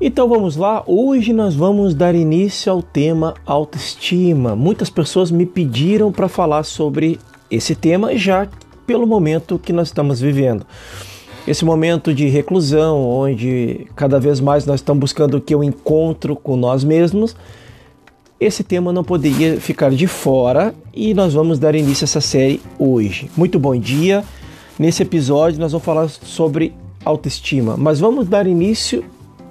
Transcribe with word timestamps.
Então 0.00 0.28
vamos 0.28 0.56
lá, 0.56 0.82
hoje 0.88 1.32
nós 1.32 1.54
vamos 1.54 1.94
dar 1.94 2.16
início 2.16 2.70
ao 2.70 2.82
tema 2.82 3.34
autoestima. 3.46 4.56
Muitas 4.56 4.90
pessoas 4.90 5.30
me 5.30 5.46
pediram 5.46 6.10
para 6.10 6.26
falar 6.26 6.64
sobre 6.64 7.20
esse 7.48 7.76
tema 7.76 8.16
já 8.16 8.48
pelo 8.84 9.06
momento 9.06 9.56
que 9.56 9.72
nós 9.72 9.88
estamos 9.88 10.20
vivendo. 10.20 10.66
Esse 11.46 11.64
momento 11.64 12.12
de 12.12 12.26
reclusão, 12.26 13.08
onde 13.08 13.86
cada 13.94 14.18
vez 14.18 14.40
mais 14.40 14.66
nós 14.66 14.80
estamos 14.80 15.00
buscando 15.00 15.36
o 15.36 15.40
que 15.40 15.54
eu 15.54 15.62
encontro 15.62 16.34
com 16.34 16.56
nós 16.56 16.82
mesmos, 16.82 17.36
esse 18.40 18.64
tema 18.64 18.92
não 18.92 19.04
poderia 19.04 19.60
ficar 19.60 19.92
de 19.92 20.08
fora 20.08 20.74
e 20.92 21.14
nós 21.14 21.34
vamos 21.34 21.60
dar 21.60 21.72
início 21.76 22.02
a 22.02 22.06
essa 22.06 22.20
série 22.20 22.60
hoje. 22.80 23.30
Muito 23.36 23.60
bom 23.60 23.76
dia. 23.76 24.24
Nesse 24.76 25.04
episódio 25.04 25.60
nós 25.60 25.70
vamos 25.70 25.84
falar 25.84 26.08
sobre 26.08 26.74
autoestima, 27.04 27.76
mas 27.76 28.00
vamos 28.00 28.26
dar 28.26 28.44
início 28.44 29.04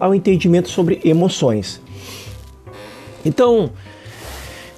ao 0.04 0.14
entendimento 0.14 0.70
sobre 0.70 1.00
emoções. 1.06 1.82
Então, 3.24 3.72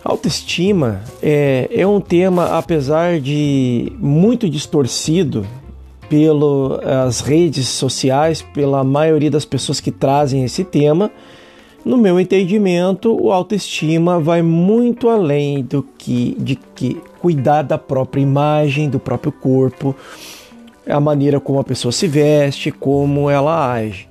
autoestima 0.03 1.01
é, 1.19 1.67
é 1.71 1.87
um 1.87 1.99
tema, 1.99 2.57
apesar 2.59 3.19
de 3.19 3.91
muito 3.97 4.47
distorcido 4.47 5.43
pelas 6.07 7.21
redes 7.21 7.67
sociais, 7.67 8.43
pela 8.53 8.83
maioria 8.83 9.31
das 9.31 9.45
pessoas 9.45 9.79
que 9.79 9.89
trazem 9.89 10.43
esse 10.43 10.63
tema, 10.63 11.09
no 11.83 11.97
meu 11.97 12.19
entendimento, 12.19 13.11
o 13.19 13.31
autoestima 13.31 14.19
vai 14.19 14.43
muito 14.43 15.09
além 15.09 15.63
do 15.63 15.81
que 15.97 16.35
de 16.37 16.55
que 16.55 17.01
cuidar 17.19 17.63
da 17.63 17.79
própria 17.79 18.21
imagem, 18.21 18.91
do 18.91 18.99
próprio 18.99 19.31
corpo, 19.31 19.95
a 20.87 20.99
maneira 20.99 21.39
como 21.39 21.59
a 21.59 21.63
pessoa 21.63 21.91
se 21.91 22.07
veste, 22.07 22.71
como 22.71 23.27
ela 23.27 23.71
age. 23.73 24.07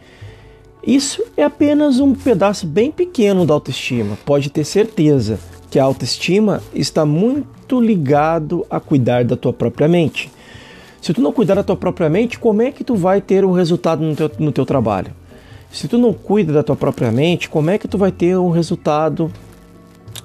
Isso 0.86 1.22
é 1.36 1.42
apenas 1.42 1.98
um 1.98 2.14
pedaço 2.14 2.66
bem 2.66 2.90
pequeno 2.90 3.46
da 3.46 3.54
autoestima. 3.54 4.18
Pode 4.24 4.50
ter 4.50 4.64
certeza 4.64 5.38
que 5.70 5.78
a 5.78 5.84
autoestima 5.84 6.62
está 6.74 7.06
muito 7.06 7.80
ligado 7.80 8.66
a 8.68 8.78
cuidar 8.78 9.24
da 9.24 9.36
tua 9.36 9.52
própria 9.52 9.88
mente. 9.88 10.30
Se 11.00 11.12
tu 11.14 11.22
não 11.22 11.32
cuidar 11.32 11.54
da 11.54 11.62
tua 11.62 11.76
própria 11.76 12.08
mente, 12.08 12.38
como 12.38 12.60
é 12.62 12.70
que 12.70 12.84
tu 12.84 12.94
vai 12.96 13.20
ter 13.20 13.44
um 13.44 13.52
resultado 13.52 14.02
no 14.02 14.14
teu, 14.14 14.30
no 14.38 14.52
teu 14.52 14.66
trabalho? 14.66 15.10
Se 15.72 15.88
tu 15.88 15.98
não 15.98 16.12
cuida 16.12 16.52
da 16.52 16.62
tua 16.62 16.76
própria 16.76 17.10
mente, 17.10 17.48
como 17.48 17.70
é 17.70 17.78
que 17.78 17.88
tu 17.88 17.98
vai 17.98 18.12
ter 18.12 18.38
um 18.38 18.50
resultado 18.50 19.30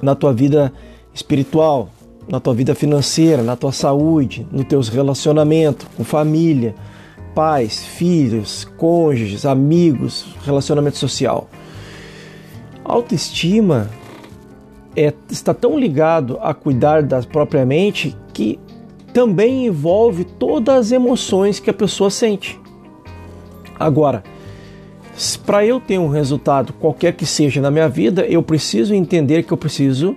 na 0.02 0.13
tua 0.13 0.33
vida 0.33 0.71
espiritual, 1.13 1.89
na 2.27 2.39
tua 2.39 2.53
vida 2.53 2.75
financeira, 2.75 3.41
na 3.41 3.55
tua 3.55 3.71
saúde, 3.71 4.45
nos 4.52 4.65
teus 4.65 4.89
relacionamentos 4.89 5.87
com 5.97 6.03
família, 6.03 6.75
pais, 7.40 7.86
filhos, 7.86 8.68
cônjuges, 8.76 9.45
amigos, 9.45 10.26
relacionamento 10.45 10.98
social. 10.98 11.50
autoestima 12.84 13.90
é, 14.94 15.14
está 15.32 15.54
tão 15.54 15.80
ligado 15.80 16.38
a 16.42 16.54
cuidar 16.54 17.02
da 17.02 17.22
própria 17.22 17.66
mente 17.66 18.14
que 18.34 18.60
também 19.14 19.67
envolve 19.67 20.26
todas 20.26 20.88
as 20.88 20.92
emoções 20.92 21.62
que 21.62 21.70
a 21.70 21.73
pessoa 21.73 22.10
sente. 22.10 22.60
Agora, 23.80 24.22
para 25.45 25.66
eu 25.66 25.80
ter 25.80 25.98
um 25.98 26.10
resultado 26.10 26.73
qualquer 26.73 27.14
que 27.14 27.26
seja 27.26 27.62
na 27.62 27.72
minha 27.72 27.88
vida, 27.88 28.26
eu 28.26 28.44
preciso 28.44 28.94
entender 28.94 29.44
que 29.44 29.54
eu 29.54 29.58
preciso 29.58 30.14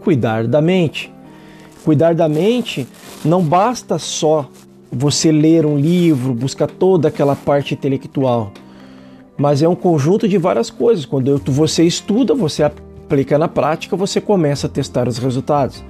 cuidar 0.00 0.46
da 0.46 0.62
mente. 0.62 1.12
Cuidar 1.84 2.14
da 2.14 2.26
mente 2.26 2.88
não 3.22 3.42
basta 3.42 3.98
só 3.98 4.48
você 4.94 5.32
ler 5.32 5.66
um 5.66 5.76
livro, 5.76 6.32
buscar 6.34 6.66
toda 6.68 7.08
aquela 7.08 7.34
parte 7.34 7.74
intelectual. 7.74 8.52
Mas 9.36 9.62
é 9.62 9.68
um 9.68 9.74
conjunto 9.74 10.28
de 10.28 10.38
várias 10.38 10.70
coisas. 10.70 11.04
Quando 11.04 11.40
você 11.46 11.82
estuda, 11.84 12.34
você 12.34 12.62
aplica 12.62 13.36
na 13.36 13.48
prática, 13.48 13.96
você 13.96 14.20
começa 14.20 14.66
a 14.66 14.70
testar 14.70 15.08
os 15.08 15.18
resultados. 15.18 15.82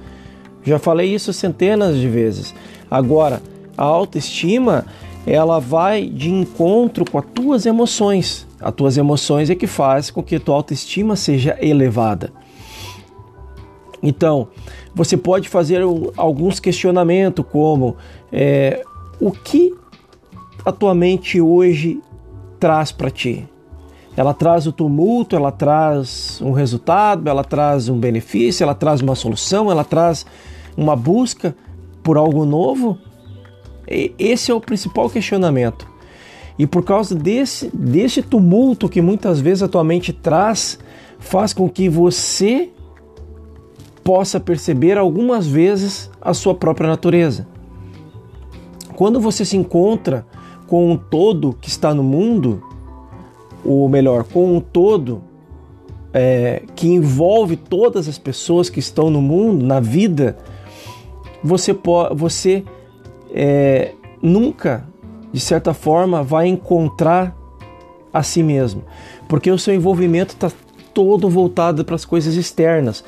Já 0.63 0.79
falei 0.79 1.13
isso 1.13 1.31
centenas 1.31 1.95
de 1.95 2.07
vezes. 2.07 2.55
Agora, 2.89 3.41
a 3.77 3.83
autoestima, 3.83 4.85
ela 5.27 5.59
vai 5.59 6.05
de 6.07 6.31
encontro 6.31 7.05
com 7.09 7.19
as 7.19 7.25
tuas 7.33 7.65
emoções. 7.65 8.47
As 8.59 8.73
tuas 8.73 8.97
emoções 8.97 9.49
é 9.49 9.55
que 9.55 9.67
faz 9.67 10.09
com 10.09 10.23
que 10.23 10.37
a 10.37 10.39
tua 10.39 10.55
autoestima 10.55 11.15
seja 11.15 11.55
elevada. 11.61 12.33
Então, 14.01 14.47
você 14.93 15.17
pode 15.17 15.49
fazer 15.49 15.81
alguns 16.15 16.59
questionamentos 16.59 17.45
como 17.51 17.97
é, 18.31 18.83
o 19.19 19.31
que 19.31 19.73
a 20.63 20.71
tua 20.71 20.93
mente 20.93 21.39
hoje 21.39 22.01
traz 22.59 22.91
para 22.91 23.09
ti? 23.09 23.47
Ela 24.17 24.33
traz 24.33 24.65
o 24.65 24.71
tumulto, 24.71 25.35
ela 25.35 25.51
traz 25.51 26.39
um 26.41 26.51
resultado, 26.51 27.29
ela 27.29 27.43
traz 27.43 27.89
um 27.89 27.99
benefício, 27.99 28.63
ela 28.63 28.73
traz 28.73 29.01
uma 29.01 29.15
solução, 29.15 29.69
ela 29.69 29.83
traz 29.83 30.25
uma 30.77 30.95
busca 30.95 31.55
por 32.01 32.17
algo 32.17 32.45
novo? 32.45 32.97
Esse 33.87 34.51
é 34.51 34.53
o 34.53 34.61
principal 34.61 35.09
questionamento. 35.09 35.87
E 36.57 36.65
por 36.65 36.83
causa 36.83 37.13
desse, 37.13 37.69
desse 37.73 38.21
tumulto 38.21 38.87
que 38.87 39.01
muitas 39.01 39.41
vezes 39.41 39.63
a 39.63 39.67
tua 39.67 39.83
mente 39.83 40.13
traz, 40.13 40.79
faz 41.19 41.51
com 41.51 41.69
que 41.69 41.89
você 41.89 42.69
possa 44.01 44.39
perceber 44.39 44.97
algumas 44.97 45.45
vezes 45.45 46.09
a 46.21 46.33
sua 46.33 46.55
própria 46.55 46.87
natureza. 46.87 47.47
Quando 48.95 49.19
você 49.19 49.43
se 49.43 49.57
encontra 49.57 50.25
com 50.67 50.91
um 50.91 50.97
todo 50.97 51.55
que 51.59 51.69
está 51.69 51.93
no 51.93 52.03
mundo, 52.03 52.63
ou 53.63 53.87
melhor, 53.89 54.23
com 54.23 54.55
um 54.55 54.59
todo 54.59 55.21
é, 56.13 56.63
que 56.75 56.87
envolve 56.87 57.57
todas 57.57 58.07
as 58.07 58.17
pessoas 58.17 58.69
que 58.69 58.79
estão 58.79 59.09
no 59.09 59.21
mundo, 59.21 59.65
na 59.65 59.79
vida, 59.79 60.37
você, 61.43 61.77
você 62.15 62.63
é, 63.33 63.91
nunca, 64.21 64.87
de 65.31 65.39
certa 65.39 65.73
forma, 65.73 66.23
vai 66.23 66.47
encontrar 66.47 67.35
a 68.13 68.23
si 68.23 68.41
mesmo, 68.41 68.83
porque 69.27 69.51
o 69.51 69.59
seu 69.59 69.75
envolvimento 69.75 70.33
está 70.33 70.49
todo 70.93 71.29
voltado 71.29 71.83
para 71.83 71.95
as 71.95 72.05
coisas 72.05 72.35
externas. 72.35 73.03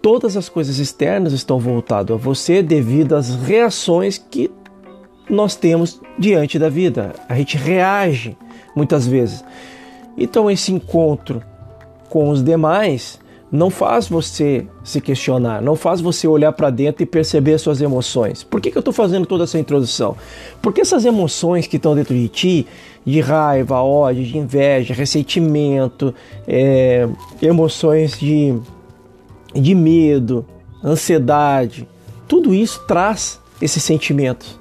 Todas 0.00 0.36
as 0.36 0.48
coisas 0.48 0.78
externas 0.78 1.32
estão 1.32 1.58
voltadas 1.58 2.16
a 2.16 2.18
você 2.18 2.62
devido 2.62 3.16
às 3.16 3.34
reações 3.34 4.16
que 4.18 4.48
nós 5.28 5.56
temos 5.56 6.00
diante 6.18 6.58
da 6.58 6.68
vida. 6.68 7.14
A 7.28 7.36
gente 7.36 7.56
reage 7.56 8.36
muitas 8.74 9.06
vezes. 9.06 9.44
Então, 10.16 10.50
esse 10.50 10.72
encontro 10.72 11.42
com 12.08 12.30
os 12.30 12.42
demais 12.42 13.18
não 13.50 13.70
faz 13.70 14.08
você 14.08 14.66
se 14.82 15.00
questionar, 15.00 15.62
não 15.62 15.76
faz 15.76 16.00
você 16.00 16.26
olhar 16.26 16.52
para 16.52 16.68
dentro 16.68 17.02
e 17.02 17.06
perceber 17.06 17.58
suas 17.58 17.80
emoções. 17.80 18.42
Por 18.42 18.60
que, 18.60 18.70
que 18.70 18.76
eu 18.76 18.80
estou 18.80 18.92
fazendo 18.92 19.26
toda 19.26 19.44
essa 19.44 19.58
introdução? 19.58 20.16
Porque 20.60 20.80
essas 20.80 21.04
emoções 21.04 21.66
que 21.66 21.76
estão 21.76 21.94
dentro 21.94 22.14
de 22.14 22.28
ti, 22.28 22.66
de 23.04 23.20
raiva, 23.20 23.80
ódio, 23.80 24.24
de 24.24 24.36
inveja, 24.36 24.94
ressentimento, 24.94 26.14
é, 26.46 27.08
emoções 27.40 28.18
de, 28.18 28.54
de 29.54 29.74
medo, 29.74 30.44
ansiedade, 30.82 31.88
tudo 32.26 32.52
isso 32.52 32.84
traz 32.86 33.40
esses 33.60 33.82
sentimentos 33.82 34.58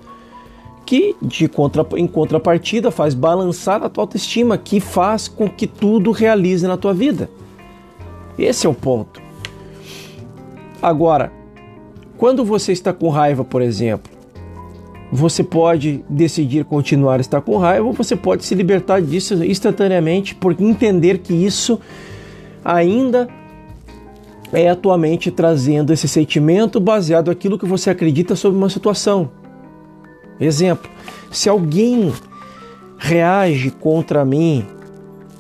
que 0.85 1.16
de 1.22 1.47
contra, 1.47 1.85
em 1.96 2.07
contrapartida 2.07 2.91
faz 2.91 3.13
balançar 3.13 3.84
a 3.84 3.90
tua 3.90 4.03
autoestima, 4.03 4.57
que 4.57 4.79
faz 4.79 5.28
com 5.28 5.50
que 5.50 5.66
tudo 5.66 6.12
realize 6.12 6.68
na 6.68 6.78
tua 6.78 6.94
vida. 6.94 7.29
Esse 8.38 8.68
é 8.68 8.69
o 8.69 8.73
ponto. 8.73 9.22
Agora, 10.81 11.31
quando 12.18 12.46
você 12.46 12.72
está 12.72 12.94
com 12.94 13.09
raiva, 13.09 13.44
por 13.44 13.62
exemplo, 13.62 14.12
você 15.12 15.44
pode 15.44 16.03
decidir 16.09 16.66
continuar 16.66 17.17
a 17.17 17.22
estar 17.22 17.41
com 17.41 17.58
raiva 17.58 17.85
ou 17.85 17.93
você 17.93 18.16
pode 18.16 18.46
se 18.46 18.53
libertar 18.53 19.02
disso 19.02 19.43
instantaneamente 19.43 20.35
por 20.35 20.59
entender 20.59 21.20
que 21.20 21.34
isso 21.34 21.79
ainda 22.64 23.28
é 24.52 24.70
a 24.70 24.76
tua 24.76 24.97
mente 24.97 25.31
trazendo 25.31 25.91
esse 25.91 26.08
sentimento 26.08 26.79
baseado 26.79 27.28
naquilo 27.28 27.58
que 27.58 27.66
você 27.66 27.90
acredita 27.90 28.35
sobre 28.35 28.58
uma 28.58 28.70
situação. 28.70 29.29
Exemplo: 30.40 30.90
se 31.32 31.49
alguém 31.49 32.14
reage 32.97 33.72
contra 33.72 34.26
mim, 34.26 34.66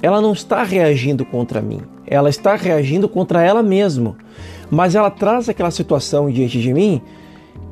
ela 0.01 0.21
não 0.21 0.33
está 0.33 0.63
reagindo 0.63 1.25
contra 1.25 1.61
mim, 1.61 1.81
ela 2.05 2.29
está 2.29 2.55
reagindo 2.55 3.07
contra 3.07 3.41
ela 3.41 3.63
mesma. 3.63 4.15
Mas 4.69 4.95
ela 4.95 5.11
traz 5.11 5.47
aquela 5.47 5.71
situação 5.71 6.29
diante 6.29 6.59
de 6.59 6.73
mim 6.73 7.01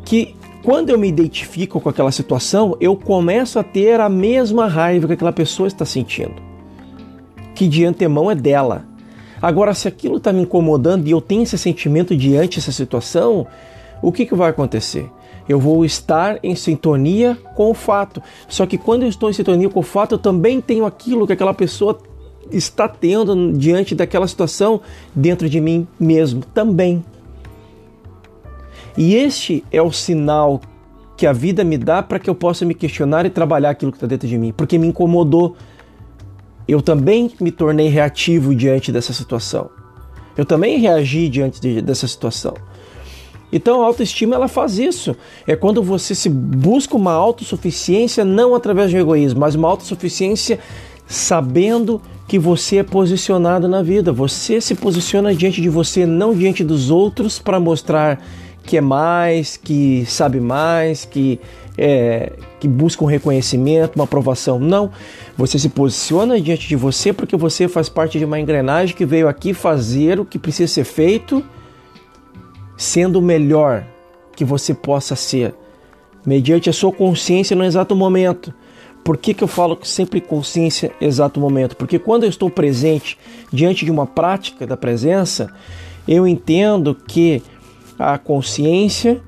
que, 0.05 0.35
quando 0.63 0.89
eu 0.89 0.97
me 0.97 1.07
identifico 1.07 1.79
com 1.79 1.89
aquela 1.89 2.11
situação, 2.11 2.77
eu 2.79 2.95
começo 2.95 3.57
a 3.57 3.63
ter 3.63 3.99
a 3.99 4.07
mesma 4.07 4.67
raiva 4.67 5.07
que 5.07 5.13
aquela 5.13 5.33
pessoa 5.33 5.67
está 5.67 5.85
sentindo, 5.85 6.35
que 7.55 7.67
de 7.67 7.83
antemão 7.83 8.29
é 8.29 8.35
dela. 8.35 8.85
Agora, 9.41 9.73
se 9.73 9.87
aquilo 9.87 10.17
está 10.17 10.31
me 10.31 10.43
incomodando 10.43 11.07
e 11.07 11.11
eu 11.11 11.19
tenho 11.19 11.43
esse 11.43 11.57
sentimento 11.57 12.15
diante 12.15 12.57
dessa 12.57 12.71
situação, 12.71 13.45
o 14.01 14.11
que, 14.11 14.25
que 14.25 14.35
vai 14.35 14.49
acontecer? 14.49 15.09
Eu 15.47 15.59
vou 15.59 15.83
estar 15.83 16.39
em 16.43 16.55
sintonia 16.55 17.37
com 17.55 17.69
o 17.69 17.73
fato. 17.73 18.21
Só 18.47 18.65
que 18.65 18.77
quando 18.77 19.03
eu 19.03 19.09
estou 19.09 19.29
em 19.29 19.33
sintonia 19.33 19.69
com 19.69 19.79
o 19.79 19.83
fato, 19.83 20.15
eu 20.15 20.19
também 20.19 20.61
tenho 20.61 20.85
aquilo 20.85 21.27
que 21.27 21.33
aquela 21.33 21.53
pessoa 21.53 21.99
está 22.51 22.87
tendo 22.87 23.53
diante 23.53 23.95
daquela 23.95 24.27
situação 24.27 24.81
dentro 25.13 25.49
de 25.49 25.59
mim 25.59 25.87
mesmo 25.99 26.43
também. 26.53 27.03
E 28.97 29.15
este 29.15 29.63
é 29.71 29.81
o 29.81 29.91
sinal 29.91 30.61
que 31.17 31.25
a 31.25 31.33
vida 31.33 31.63
me 31.63 31.77
dá 31.77 32.01
para 32.01 32.19
que 32.19 32.29
eu 32.29 32.35
possa 32.35 32.65
me 32.65 32.73
questionar 32.73 33.25
e 33.25 33.29
trabalhar 33.29 33.71
aquilo 33.71 33.91
que 33.91 33.97
está 33.97 34.07
dentro 34.07 34.27
de 34.27 34.37
mim, 34.37 34.53
porque 34.55 34.77
me 34.77 34.87
incomodou. 34.87 35.55
Eu 36.67 36.81
também 36.81 37.31
me 37.41 37.51
tornei 37.51 37.89
reativo 37.89 38.55
diante 38.55 38.91
dessa 38.91 39.11
situação. 39.11 39.69
Eu 40.37 40.45
também 40.45 40.79
reagi 40.79 41.27
diante 41.27 41.59
de, 41.59 41.81
dessa 41.81 42.07
situação. 42.07 42.53
Então 43.53 43.83
a 43.83 43.85
autoestima 43.85 44.35
ela 44.35 44.47
faz 44.47 44.79
isso. 44.79 45.15
É 45.47 45.55
quando 45.55 45.83
você 45.83 46.15
se 46.15 46.27
busca 46.27 46.97
uma 46.97 47.13
autossuficiência 47.13 48.25
não 48.25 48.55
através 48.55 48.89
de 48.89 48.97
egoísmo, 48.97 49.39
mas 49.39 49.53
uma 49.53 49.69
autossuficiência 49.69 50.59
sabendo 51.05 52.01
que 52.27 52.39
você 52.39 52.77
é 52.77 52.83
posicionado 52.83 53.67
na 53.67 53.83
vida. 53.83 54.11
Você 54.11 54.59
se 54.59 54.73
posiciona 54.73 55.35
diante 55.35 55.61
de 55.61 55.69
você, 55.69 56.05
não 56.05 56.33
diante 56.33 56.63
dos 56.63 56.89
outros, 56.89 57.37
para 57.37 57.59
mostrar 57.59 58.19
que 58.63 58.77
é 58.77 58.81
mais, 58.81 59.55
que 59.55 60.05
sabe 60.07 60.39
mais, 60.39 61.05
que 61.05 61.39
é, 61.77 62.33
que 62.59 62.67
busca 62.67 63.03
um 63.03 63.07
reconhecimento, 63.07 63.95
uma 63.95 64.05
aprovação. 64.05 64.59
Não. 64.59 64.91
Você 65.37 65.59
se 65.59 65.69
posiciona 65.69 66.39
diante 66.39 66.67
de 66.67 66.75
você 66.75 67.11
porque 67.11 67.35
você 67.35 67.67
faz 67.67 67.89
parte 67.89 68.17
de 68.17 68.25
uma 68.25 68.39
engrenagem 68.39 68.95
que 68.95 69.05
veio 69.05 69.27
aqui 69.27 69.53
fazer 69.53 70.19
o 70.19 70.25
que 70.25 70.39
precisa 70.39 70.71
ser 70.71 70.85
feito, 70.85 71.43
sendo 72.77 73.19
o 73.19 73.21
melhor 73.21 73.85
que 74.35 74.43
você 74.43 74.73
possa 74.73 75.15
ser, 75.15 75.53
mediante 76.25 76.69
a 76.69 76.73
sua 76.73 76.91
consciência 76.91 77.55
no 77.55 77.63
exato 77.63 77.95
momento. 77.95 78.53
Por 79.03 79.17
que, 79.17 79.33
que 79.33 79.43
eu 79.43 79.47
falo 79.47 79.77
sempre 79.83 80.21
consciência 80.21 80.91
exato 81.01 81.39
momento? 81.39 81.75
Porque 81.75 81.99
quando 81.99 82.23
eu 82.23 82.29
estou 82.29 82.49
presente 82.49 83.17
diante 83.51 83.83
de 83.83 83.91
uma 83.91 84.07
prática 84.07 84.65
da 84.65 84.77
presença, 84.77 85.53
eu 86.07 86.27
entendo 86.27 86.95
que 86.95 87.43
a 87.99 88.17
consciência 88.17 89.21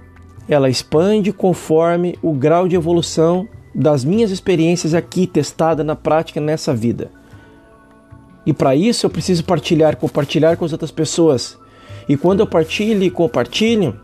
ela 0.47 0.69
expande 0.69 1.33
conforme 1.33 2.17
o 2.21 2.31
grau 2.33 2.67
de 2.67 2.75
evolução 2.75 3.47
das 3.73 4.05
minhas 4.05 4.31
experiências 4.31 4.93
aqui 4.93 5.27
testada 5.27 5.83
na 5.83 5.95
prática 5.95 6.39
nessa 6.39 6.73
vida. 6.73 7.11
E 8.45 8.53
para 8.53 8.75
isso 8.75 9.05
eu 9.05 9.09
preciso 9.09 9.43
partilhar, 9.43 9.97
compartilhar 9.97 10.55
com 10.55 10.63
as 10.63 10.71
outras 10.71 10.91
pessoas. 10.91 11.57
E 12.07 12.15
quando 12.15 12.41
eu 12.41 12.47
partilho 12.47 13.03
e 13.03 13.09
compartilho, 13.09 13.99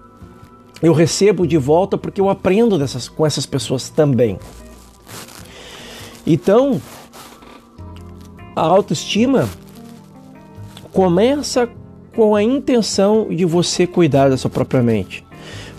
eu 0.82 0.94
recebo 0.94 1.46
de 1.46 1.58
volta 1.58 1.98
porque 1.98 2.20
eu 2.20 2.30
aprendo 2.30 2.78
dessas, 2.78 3.08
com 3.08 3.26
essas 3.26 3.46
pessoas 3.46 3.90
também. 3.90 4.40
Então, 6.26 6.82
a 8.56 8.62
autoestima 8.62 9.48
começa 10.92 11.70
com 12.16 12.36
a 12.36 12.44
intenção 12.44 13.28
de 13.30 13.46
você 13.46 13.88
cuidar 13.88 14.30
da 14.30 14.38
sua 14.38 14.50
própria 14.50 14.82
mente. 14.82 15.24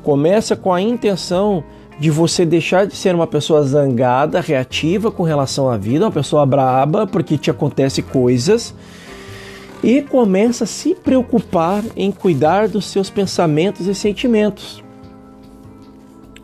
Começa 0.02 0.56
com 0.56 0.72
a 0.72 0.80
intenção 0.80 1.62
de 1.98 2.10
você 2.10 2.44
deixar 2.44 2.86
de 2.86 2.96
ser 2.96 3.14
uma 3.14 3.26
pessoa 3.26 3.62
zangada, 3.62 4.40
reativa 4.40 5.10
com 5.10 5.22
relação 5.22 5.68
à 5.68 5.76
vida, 5.76 6.06
uma 6.06 6.10
pessoa 6.10 6.46
braba 6.46 7.06
porque 7.06 7.36
te 7.36 7.50
acontece 7.50 8.02
coisas 8.02 8.74
e 9.82 10.00
começa 10.02 10.64
a 10.64 10.66
se 10.66 10.94
preocupar 10.94 11.82
em 11.96 12.12
cuidar 12.12 12.68
dos 12.68 12.86
seus 12.86 13.10
pensamentos 13.10 13.86
e 13.86 13.94
sentimentos. 13.94 14.82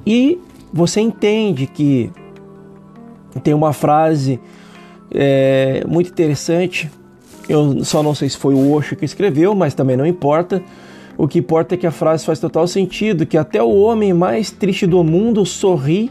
E 0.05 0.39
você 0.73 1.01
entende 1.01 1.67
que 1.67 2.11
tem 3.43 3.55
uma 3.55 3.73
frase 3.73 4.41
é, 5.11 5.85
muito 5.87 6.11
interessante. 6.11 6.91
Eu 7.49 7.85
só 7.85 8.03
não 8.03 8.15
sei 8.15 8.29
se 8.29 8.37
foi 8.37 8.55
o 8.55 8.73
Osho 8.73 8.97
que 8.97 9.05
escreveu, 9.05 9.55
mas 9.55 9.75
também 9.75 9.97
não 9.97 10.07
importa. 10.07 10.63
O 11.17 11.27
que 11.27 11.39
importa 11.39 11.75
é 11.75 11.79
que 11.79 11.87
a 11.87 11.91
frase 11.91 12.25
faz 12.25 12.39
total 12.39 12.67
sentido, 12.67 13.27
que 13.27 13.37
até 13.37 13.63
o 13.63 13.75
homem 13.75 14.13
mais 14.13 14.51
triste 14.51 14.87
do 14.87 15.03
mundo 15.03 15.45
sorri 15.45 16.11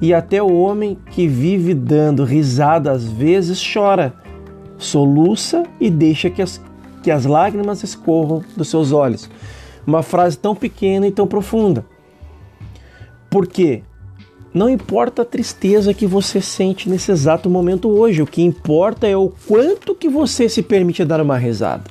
e 0.00 0.14
até 0.14 0.42
o 0.42 0.52
homem 0.52 0.96
que 1.10 1.26
vive 1.26 1.74
dando 1.74 2.24
risada 2.24 2.90
às 2.90 3.04
vezes 3.04 3.62
chora, 3.72 4.14
soluça 4.80 5.62
e 5.78 5.88
deixa 5.90 6.28
que 6.28 6.42
as, 6.42 6.60
que 7.02 7.10
as 7.10 7.24
lágrimas 7.26 7.84
escorram 7.84 8.42
dos 8.56 8.68
seus 8.68 8.90
olhos. 8.90 9.30
Uma 9.86 10.02
frase 10.02 10.36
tão 10.36 10.56
pequena 10.56 11.06
e 11.06 11.12
tão 11.12 11.26
profunda. 11.26 11.84
Por 13.30 13.46
quê? 13.46 13.82
Não 14.52 14.68
importa 14.68 15.22
a 15.22 15.24
tristeza 15.24 15.94
que 15.94 16.06
você 16.06 16.40
sente 16.40 16.90
nesse 16.90 17.12
exato 17.12 17.48
momento 17.48 17.88
hoje, 17.88 18.20
o 18.20 18.26
que 18.26 18.42
importa 18.42 19.06
é 19.06 19.16
o 19.16 19.32
quanto 19.46 19.94
que 19.94 20.08
você 20.08 20.48
se 20.48 20.60
permite 20.60 21.04
dar 21.04 21.20
uma 21.20 21.36
risada. 21.36 21.84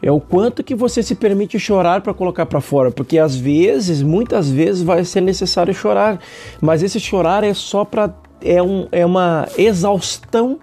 É 0.00 0.12
o 0.12 0.20
quanto 0.20 0.62
que 0.62 0.74
você 0.74 1.02
se 1.02 1.16
permite 1.16 1.58
chorar 1.58 2.00
para 2.00 2.14
colocar 2.14 2.46
para 2.46 2.60
fora, 2.60 2.92
porque 2.92 3.18
às 3.18 3.34
vezes, 3.34 4.02
muitas 4.02 4.48
vezes 4.48 4.82
vai 4.82 5.04
ser 5.04 5.20
necessário 5.20 5.74
chorar, 5.74 6.20
mas 6.60 6.82
esse 6.84 7.00
chorar 7.00 7.42
é 7.42 7.52
só 7.52 7.84
para 7.84 8.14
é, 8.40 8.62
um, 8.62 8.86
é 8.92 9.04
uma 9.04 9.48
exaustão 9.58 10.60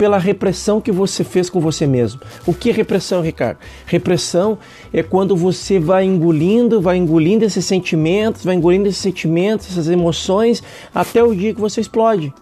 pela 0.00 0.16
repressão 0.16 0.80
que 0.80 0.90
você 0.90 1.22
fez 1.22 1.50
com 1.50 1.60
você 1.60 1.86
mesmo. 1.86 2.22
O 2.46 2.54
que 2.54 2.70
é 2.70 2.72
repressão, 2.72 3.20
Ricardo? 3.20 3.58
Repressão 3.84 4.56
é 4.94 5.02
quando 5.02 5.36
você 5.36 5.78
vai 5.78 6.06
engolindo, 6.06 6.80
vai 6.80 6.96
engolindo 6.96 7.44
esses 7.44 7.66
sentimentos, 7.66 8.42
vai 8.42 8.54
engolindo 8.54 8.88
esses 8.88 9.02
sentimentos, 9.02 9.70
essas 9.70 9.90
emoções, 9.90 10.62
até 10.94 11.22
o 11.22 11.34
dia 11.34 11.52
que 11.52 11.60
você 11.60 11.82
explode. 11.82 12.32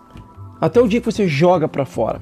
Até 0.60 0.80
o 0.80 0.86
dia 0.86 1.00
que 1.00 1.06
você 1.06 1.26
joga 1.26 1.66
para 1.66 1.84
fora. 1.84 2.20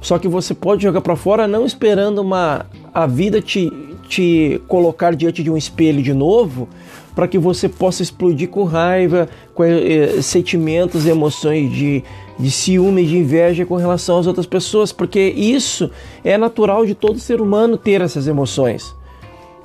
Só 0.00 0.18
que 0.18 0.26
você 0.26 0.54
pode 0.54 0.82
jogar 0.82 1.02
para 1.02 1.14
fora 1.14 1.46
não 1.46 1.66
esperando 1.66 2.20
uma 2.22 2.64
a 2.94 3.06
vida 3.06 3.42
te, 3.42 3.70
te 4.08 4.62
colocar 4.66 5.14
diante 5.14 5.42
de 5.42 5.50
um 5.50 5.58
espelho 5.58 6.02
de 6.02 6.14
novo, 6.14 6.66
para 7.14 7.28
que 7.28 7.36
você 7.36 7.68
possa 7.68 8.02
explodir 8.02 8.48
com 8.48 8.64
raiva, 8.64 9.28
com 9.54 9.62
eh, 9.62 10.22
sentimentos, 10.22 11.06
emoções 11.06 11.70
de 11.70 12.02
de 12.40 12.50
ciúme, 12.50 13.06
de 13.06 13.18
inveja 13.18 13.66
com 13.66 13.76
relação 13.76 14.18
às 14.18 14.26
outras 14.26 14.46
pessoas, 14.46 14.92
porque 14.92 15.20
isso 15.20 15.90
é 16.24 16.38
natural 16.38 16.86
de 16.86 16.94
todo 16.94 17.18
ser 17.18 17.40
humano 17.40 17.76
ter 17.76 18.00
essas 18.00 18.26
emoções. 18.26 18.94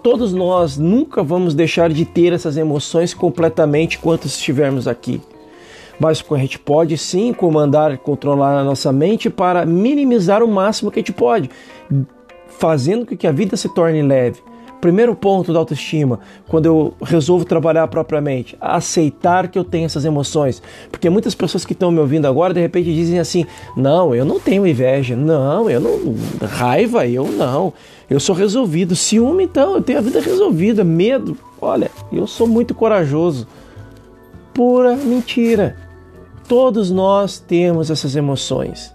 Todos 0.04 0.34
nós 0.34 0.78
nunca 0.78 1.24
vamos 1.24 1.56
deixar 1.56 1.90
de 1.90 2.06
ter 2.06 2.34
essas 2.34 2.58
emoções 2.58 3.14
completamente 3.14 3.98
enquanto 3.98 4.26
estivermos 4.26 4.88
aqui. 4.88 5.22
Mas 6.00 6.24
a 6.30 6.38
gente 6.38 6.60
pode 6.60 6.98
sim 6.98 7.34
comandar, 7.34 7.98
controlar 7.98 8.60
a 8.60 8.64
nossa 8.64 8.92
mente 8.92 9.30
para 9.30 9.66
minimizar 9.66 10.44
o 10.44 10.48
máximo 10.48 10.92
que 10.92 11.00
a 11.00 11.02
gente 11.02 11.14
pode, 11.14 11.50
fazendo 12.48 13.06
com 13.06 13.16
que 13.16 13.26
a 13.26 13.32
vida 13.32 13.56
se 13.56 13.74
torne 13.74 14.02
leve 14.02 14.42
Primeiro 14.82 15.16
ponto 15.16 15.52
da 15.52 15.60
autoestima, 15.60 16.20
quando 16.48 16.66
eu 16.66 16.94
resolvo 17.02 17.44
trabalhar 17.44 17.88
propriamente, 17.88 18.56
aceitar 18.62 19.48
que 19.48 19.58
eu 19.58 19.64
tenho 19.64 19.86
essas 19.86 20.06
emoções. 20.06 20.62
Porque 20.92 21.10
muitas 21.10 21.34
pessoas 21.34 21.66
que 21.66 21.74
estão 21.74 21.92
me 21.92 22.00
ouvindo 22.00 22.28
agora, 22.28 22.54
de 22.54 22.62
repente 22.62 22.94
dizem 22.94 23.20
assim: 23.20 23.46
não, 23.76 24.14
eu 24.14 24.24
não 24.24 24.40
tenho 24.40 24.68
inveja, 24.68 25.16
não, 25.16 25.70
eu 25.70 25.80
não. 25.80 26.16
raiva, 26.48 27.08
eu 27.08 27.28
não. 27.28 27.74
Eu 28.10 28.20
sou 28.20 28.36
resolvido. 28.36 28.96
Ciúme, 28.96 29.46
então, 29.46 29.76
eu 29.76 29.82
tenho 29.82 30.00
a 30.00 30.02
vida 30.02 30.20
resolvida. 30.20 30.84
Medo, 30.84 31.38
olha, 31.60 31.90
eu 32.12 32.28
sou 32.28 32.48
muito 32.48 32.76
corajoso. 32.76 33.48
Pura 34.54 34.96
mentira. 34.96 35.76
Todos 36.48 36.92
nós 36.92 37.40
temos 37.40 37.90
essas 37.90 38.16
emoções. 38.16 38.95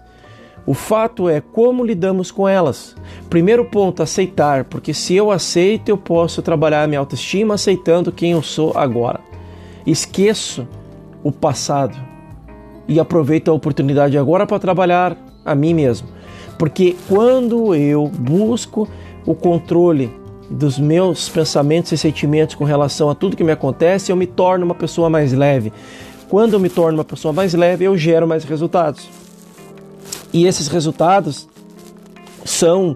O 0.71 0.73
fato 0.73 1.27
é 1.27 1.41
como 1.41 1.83
lidamos 1.83 2.31
com 2.31 2.47
elas. 2.47 2.95
Primeiro 3.29 3.65
ponto, 3.65 4.01
aceitar, 4.01 4.63
porque 4.63 4.93
se 4.93 5.13
eu 5.13 5.29
aceito, 5.29 5.89
eu 5.89 5.97
posso 5.97 6.41
trabalhar 6.41 6.83
a 6.83 6.87
minha 6.87 7.01
autoestima 7.01 7.55
aceitando 7.55 8.09
quem 8.09 8.31
eu 8.31 8.41
sou 8.41 8.71
agora. 8.77 9.19
Esqueço 9.85 10.65
o 11.21 11.29
passado 11.29 11.97
e 12.87 13.01
aproveito 13.01 13.51
a 13.51 13.53
oportunidade 13.53 14.17
agora 14.17 14.47
para 14.47 14.59
trabalhar 14.59 15.17
a 15.43 15.53
mim 15.53 15.73
mesmo. 15.73 16.07
Porque 16.57 16.95
quando 17.09 17.75
eu 17.75 18.07
busco 18.07 18.87
o 19.25 19.35
controle 19.35 20.09
dos 20.49 20.79
meus 20.79 21.27
pensamentos 21.27 21.91
e 21.91 21.97
sentimentos 21.97 22.55
com 22.55 22.63
relação 22.63 23.09
a 23.09 23.15
tudo 23.15 23.35
que 23.35 23.43
me 23.43 23.51
acontece, 23.51 24.09
eu 24.09 24.15
me 24.15 24.25
torno 24.25 24.63
uma 24.63 24.75
pessoa 24.75 25.09
mais 25.09 25.33
leve. 25.33 25.73
Quando 26.29 26.53
eu 26.53 26.61
me 26.61 26.69
torno 26.69 26.97
uma 26.97 27.03
pessoa 27.03 27.33
mais 27.33 27.53
leve, 27.53 27.83
eu 27.83 27.97
gero 27.97 28.25
mais 28.25 28.45
resultados. 28.45 29.20
E 30.33 30.45
esses 30.45 30.67
resultados 30.67 31.47
são 32.45 32.95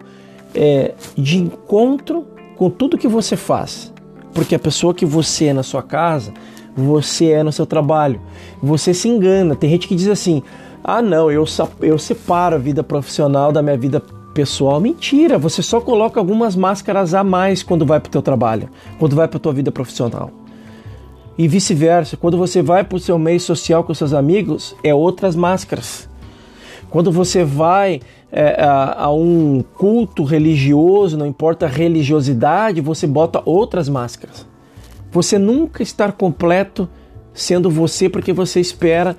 é, 0.54 0.94
de 1.18 1.38
encontro 1.38 2.25
com 2.56 2.70
tudo 2.70 2.98
que 2.98 3.08
você 3.08 3.36
faz. 3.36 3.94
Porque 4.34 4.56
a 4.56 4.60
pessoa 4.60 4.94
que 4.94 5.06
você 5.06 5.46
é 5.46 5.54
na 5.54 5.63
sua 5.63 5.82
casa, 5.82 6.34
você 6.75 7.32
é 7.32 7.44
no 7.44 7.51
seu 7.51 7.65
trabalho. 7.65 8.20
Você 8.62 8.94
se 8.94 9.08
engana. 9.08 9.56
Tem 9.56 9.70
gente 9.70 9.88
que 9.88 9.96
diz 9.96 10.08
assim: 10.08 10.44
ah, 10.84 11.01
não, 11.01 11.32
eu, 11.32 11.46
eu 11.82 11.98
separo 11.98 12.56
a 12.56 12.60
vida 12.60 12.84
profissional 12.84 13.51
da 13.51 13.62
minha 13.62 13.77
vida 13.77 14.01
pessoal. 14.34 14.80
Mentira, 14.80 15.38
você 15.38 15.62
só 15.63 15.80
coloca 15.80 16.20
algumas 16.20 16.56
máscaras 16.56 17.13
a 17.13 17.24
mais 17.24 17.63
quando 17.63 17.86
vai 17.86 18.00
para 18.00 18.10
o 18.10 18.12
teu 18.12 18.22
trabalho, 18.22 18.70
quando 19.00 19.15
vai 19.15 19.27
para 19.27 19.38
a 19.38 19.39
tua 19.39 19.54
vida 19.54 19.72
profissional. 19.72 20.30
E 21.38 21.48
vice-versa, 21.48 22.15
quando 22.15 22.38
você 22.38 22.62
vai 22.62 22.84
para 22.84 22.98
o 22.98 23.00
seu 23.00 23.18
meio 23.18 23.39
social 23.39 23.84
com 23.84 23.94
seus 23.94 24.13
amigos, 24.13 24.75
é 24.84 24.94
outras 24.94 25.36
máscaras. 25.36 26.08
Quando 26.89 27.12
você 27.12 27.44
vai 27.44 28.00
é, 28.32 28.62
a, 28.62 29.06
a, 29.06 29.13
um 29.13 29.63
culto 29.75 30.24
religioso, 30.24 31.18
não 31.18 31.25
importa 31.25 31.65
a 31.65 31.70
religiosidade, 31.70 32.82
você 32.82 33.08
bota 33.08 33.42
outras 33.46 33.89
máscaras. 33.89 34.48
Você 35.12 35.38
nunca 35.38 35.82
está 35.82 36.12
completo 36.12 36.89
sendo 37.34 37.70
você 37.70 38.10
porque 38.10 38.34
você 38.34 38.60
espera 38.60 39.15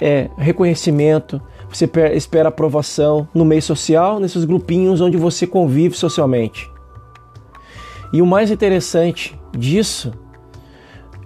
é, 0.00 0.28
reconhecimento, 0.36 1.40
você 1.68 1.88
espera 2.14 2.48
aprovação 2.48 3.26
no 3.32 3.44
meio 3.44 3.62
social, 3.62 4.18
nesses 4.18 4.44
grupinhos 4.44 5.00
onde 5.00 5.16
você 5.16 5.46
convive 5.46 5.96
socialmente. 5.96 6.70
E 8.12 8.20
o 8.20 8.26
mais 8.26 8.50
interessante 8.50 9.38
disso, 9.56 10.12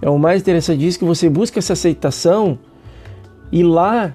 é 0.00 0.08
o 0.08 0.18
mais 0.18 0.40
interessante 0.42 0.78
disso 0.78 0.98
que 0.98 1.04
você 1.04 1.28
busca 1.28 1.58
essa 1.58 1.72
aceitação 1.72 2.58
e 3.50 3.62
lá 3.62 4.14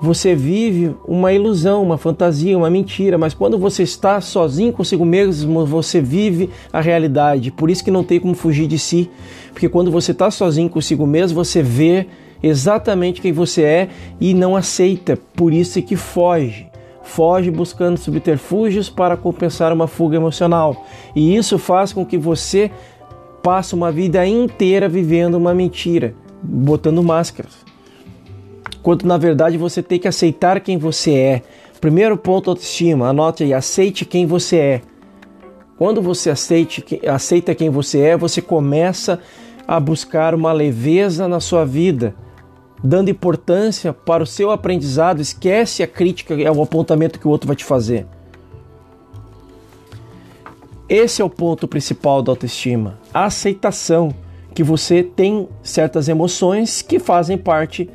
você 0.00 0.32
vive 0.32 0.94
uma 1.06 1.32
ilusão, 1.32 1.82
uma 1.82 1.98
fantasia, 1.98 2.56
uma 2.56 2.70
mentira, 2.70 3.18
mas 3.18 3.34
quando 3.34 3.58
você 3.58 3.82
está 3.82 4.20
sozinho 4.20 4.72
consigo 4.72 5.04
mesmo, 5.04 5.66
você 5.66 6.00
vive 6.00 6.50
a 6.72 6.80
realidade. 6.80 7.50
Por 7.50 7.68
isso 7.68 7.82
que 7.82 7.90
não 7.90 8.04
tem 8.04 8.20
como 8.20 8.34
fugir 8.34 8.68
de 8.68 8.78
si, 8.78 9.10
porque 9.52 9.68
quando 9.68 9.90
você 9.90 10.12
está 10.12 10.30
sozinho 10.30 10.70
consigo 10.70 11.04
mesmo, 11.04 11.34
você 11.34 11.62
vê 11.62 12.06
exatamente 12.40 13.20
quem 13.20 13.32
você 13.32 13.62
é 13.62 13.88
e 14.20 14.34
não 14.34 14.54
aceita. 14.54 15.18
Por 15.34 15.52
isso 15.52 15.82
que 15.82 15.96
foge. 15.96 16.68
Foge 17.02 17.50
buscando 17.50 17.96
subterfúgios 17.96 18.88
para 18.88 19.16
compensar 19.16 19.72
uma 19.72 19.88
fuga 19.88 20.14
emocional. 20.14 20.86
E 21.16 21.34
isso 21.34 21.58
faz 21.58 21.92
com 21.92 22.06
que 22.06 22.18
você 22.18 22.70
passe 23.42 23.74
uma 23.74 23.90
vida 23.90 24.24
inteira 24.24 24.88
vivendo 24.88 25.34
uma 25.34 25.54
mentira, 25.54 26.14
botando 26.42 27.02
máscaras 27.02 27.67
quando 28.82 29.04
na 29.04 29.16
verdade 29.16 29.56
você 29.56 29.82
tem 29.82 29.98
que 29.98 30.08
aceitar 30.08 30.60
quem 30.60 30.78
você 30.78 31.14
é. 31.14 31.42
Primeiro 31.80 32.16
ponto 32.16 32.50
autoestima, 32.50 33.08
anote 33.08 33.44
aí, 33.44 33.54
aceite 33.54 34.04
quem 34.04 34.26
você 34.26 34.56
é. 34.56 34.82
Quando 35.76 36.02
você 36.02 36.30
aceite, 36.30 36.84
aceita 37.06 37.54
quem 37.54 37.70
você 37.70 38.00
é, 38.00 38.16
você 38.16 38.42
começa 38.42 39.20
a 39.66 39.78
buscar 39.78 40.34
uma 40.34 40.52
leveza 40.52 41.28
na 41.28 41.38
sua 41.38 41.64
vida, 41.64 42.14
dando 42.82 43.10
importância 43.10 43.92
para 43.92 44.22
o 44.22 44.26
seu 44.26 44.50
aprendizado, 44.50 45.20
esquece 45.20 45.82
a 45.82 45.86
crítica, 45.86 46.34
é 46.34 46.50
o 46.50 46.62
apontamento 46.62 47.20
que 47.20 47.28
o 47.28 47.30
outro 47.30 47.46
vai 47.46 47.54
te 47.54 47.64
fazer. 47.64 48.06
Esse 50.88 51.20
é 51.20 51.24
o 51.24 51.28
ponto 51.28 51.68
principal 51.68 52.22
da 52.22 52.32
autoestima, 52.32 52.98
a 53.12 53.26
aceitação 53.26 54.12
que 54.54 54.62
você 54.64 55.02
tem 55.02 55.48
certas 55.62 56.08
emoções 56.08 56.82
que 56.82 56.98
fazem 56.98 57.36
parte 57.36 57.88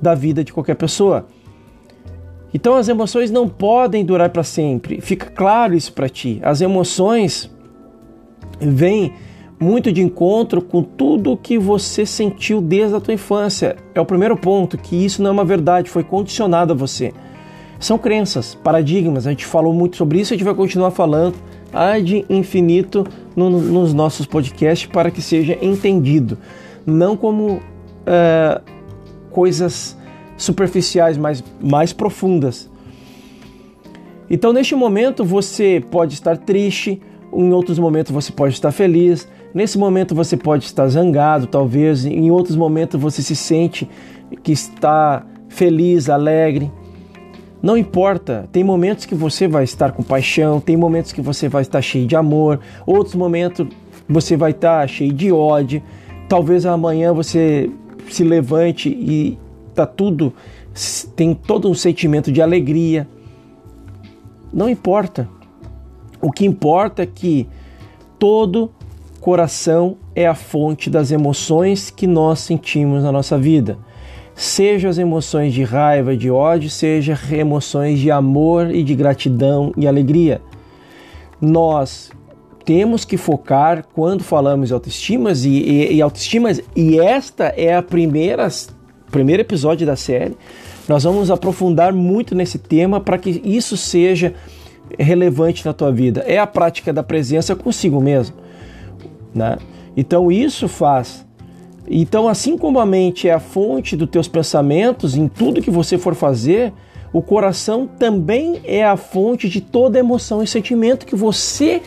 da 0.00 0.14
vida 0.14 0.44
de 0.44 0.52
qualquer 0.52 0.74
pessoa. 0.74 1.26
Então 2.52 2.76
as 2.76 2.88
emoções 2.88 3.30
não 3.30 3.48
podem 3.48 4.04
durar 4.04 4.30
para 4.30 4.42
sempre. 4.42 5.00
Fica 5.00 5.26
claro 5.26 5.74
isso 5.74 5.92
para 5.92 6.08
ti. 6.08 6.40
As 6.42 6.60
emoções 6.60 7.50
vêm 8.60 9.12
muito 9.60 9.92
de 9.92 10.00
encontro 10.00 10.62
com 10.62 10.82
tudo 10.82 11.36
que 11.36 11.58
você 11.58 12.06
sentiu 12.06 12.60
desde 12.60 12.96
a 12.96 13.00
tua 13.00 13.14
infância. 13.14 13.76
É 13.94 14.00
o 14.00 14.06
primeiro 14.06 14.36
ponto, 14.36 14.78
que 14.78 14.96
isso 15.04 15.22
não 15.22 15.30
é 15.30 15.32
uma 15.32 15.44
verdade, 15.44 15.90
foi 15.90 16.04
condicionado 16.04 16.72
a 16.72 16.76
você. 16.76 17.12
São 17.78 17.98
crenças, 17.98 18.54
paradigmas, 18.54 19.26
a 19.26 19.30
gente 19.30 19.44
falou 19.44 19.72
muito 19.72 19.96
sobre 19.96 20.20
isso, 20.20 20.32
a 20.32 20.36
gente 20.36 20.44
vai 20.44 20.54
continuar 20.54 20.90
falando 20.90 21.34
ad 21.72 22.24
infinito 22.28 23.06
no, 23.36 23.50
nos 23.50 23.92
nossos 23.92 24.26
podcasts 24.26 24.88
para 24.90 25.10
que 25.10 25.22
seja 25.22 25.56
entendido. 25.60 26.38
Não 26.86 27.16
como 27.16 27.54
uh, 27.54 28.62
coisas 29.38 29.96
superficiais, 30.36 31.16
mais, 31.16 31.44
mais 31.62 31.92
profundas. 31.92 32.68
Então, 34.28 34.52
neste 34.52 34.74
momento, 34.74 35.24
você 35.24 35.80
pode 35.92 36.14
estar 36.14 36.36
triste, 36.36 37.00
em 37.32 37.52
outros 37.52 37.78
momentos, 37.78 38.10
você 38.10 38.32
pode 38.32 38.54
estar 38.54 38.72
feliz, 38.72 39.28
nesse 39.54 39.78
momento, 39.78 40.12
você 40.12 40.36
pode 40.36 40.64
estar 40.64 40.88
zangado, 40.88 41.46
talvez, 41.46 42.04
em 42.04 42.32
outros 42.32 42.56
momentos, 42.56 43.00
você 43.00 43.22
se 43.22 43.36
sente 43.36 43.88
que 44.42 44.50
está 44.50 45.24
feliz, 45.48 46.10
alegre. 46.10 46.68
Não 47.62 47.76
importa, 47.76 48.48
tem 48.50 48.64
momentos 48.64 49.06
que 49.06 49.14
você 49.14 49.46
vai 49.46 49.62
estar 49.62 49.92
com 49.92 50.02
paixão, 50.02 50.58
tem 50.58 50.76
momentos 50.76 51.12
que 51.12 51.20
você 51.20 51.48
vai 51.48 51.62
estar 51.62 51.80
cheio 51.80 52.08
de 52.08 52.16
amor, 52.16 52.58
outros 52.84 53.14
momentos 53.14 53.68
você 54.08 54.36
vai 54.36 54.50
estar 54.50 54.88
cheio 54.88 55.12
de 55.12 55.30
ódio. 55.30 55.80
Talvez 56.28 56.66
amanhã 56.66 57.12
você 57.12 57.70
se 58.14 58.24
levante 58.24 58.88
e 58.88 59.38
tá 59.74 59.86
tudo 59.86 60.32
tem 61.16 61.34
todo 61.34 61.68
um 61.68 61.74
sentimento 61.74 62.30
de 62.30 62.40
alegria. 62.40 63.08
Não 64.52 64.68
importa. 64.68 65.28
O 66.20 66.30
que 66.30 66.46
importa 66.46 67.02
é 67.02 67.06
que 67.06 67.48
todo 68.18 68.70
coração 69.20 69.96
é 70.14 70.26
a 70.26 70.34
fonte 70.34 70.88
das 70.88 71.10
emoções 71.10 71.90
que 71.90 72.06
nós 72.06 72.40
sentimos 72.40 73.02
na 73.02 73.12
nossa 73.12 73.36
vida. 73.36 73.78
Seja 74.34 74.88
as 74.88 74.98
emoções 74.98 75.52
de 75.52 75.64
raiva, 75.64 76.16
de 76.16 76.30
ódio, 76.30 76.70
seja 76.70 77.18
emoções 77.32 77.98
de 77.98 78.10
amor 78.10 78.70
e 78.72 78.84
de 78.84 78.94
gratidão 78.94 79.72
e 79.76 79.86
alegria. 79.86 80.40
Nós 81.40 82.10
temos 82.68 83.02
que 83.02 83.16
focar 83.16 83.82
quando 83.94 84.22
falamos 84.22 84.68
de 84.68 84.74
autoestimas 84.74 85.46
e, 85.46 85.48
e, 85.48 85.94
e 85.94 86.02
autoestimas, 86.02 86.60
e 86.76 87.00
esta 87.00 87.44
é 87.56 87.74
a 87.74 87.82
primeira, 87.82 88.46
primeiro 89.10 89.40
episódio 89.40 89.86
da 89.86 89.96
série. 89.96 90.36
Nós 90.86 91.04
vamos 91.04 91.30
aprofundar 91.30 91.94
muito 91.94 92.34
nesse 92.34 92.58
tema 92.58 93.00
para 93.00 93.16
que 93.16 93.40
isso 93.42 93.74
seja 93.74 94.34
relevante 94.98 95.64
na 95.64 95.72
tua 95.72 95.90
vida. 95.90 96.22
É 96.26 96.38
a 96.38 96.46
prática 96.46 96.92
da 96.92 97.02
presença 97.02 97.56
consigo 97.56 98.02
mesmo, 98.02 98.36
né? 99.34 99.56
Então 99.96 100.30
isso 100.30 100.68
faz. 100.68 101.26
Então 101.88 102.28
assim 102.28 102.58
como 102.58 102.80
a 102.80 102.84
mente 102.84 103.26
é 103.26 103.32
a 103.32 103.40
fonte 103.40 103.96
dos 103.96 104.10
teus 104.10 104.28
pensamentos 104.28 105.16
em 105.16 105.26
tudo 105.26 105.62
que 105.62 105.70
você 105.70 105.96
for 105.96 106.14
fazer, 106.14 106.74
o 107.14 107.22
coração 107.22 107.86
também 107.86 108.60
é 108.62 108.84
a 108.84 108.98
fonte 108.98 109.48
de 109.48 109.62
toda 109.62 109.98
emoção 109.98 110.42
e 110.42 110.46
sentimento 110.46 111.06
que 111.06 111.16
você 111.16 111.80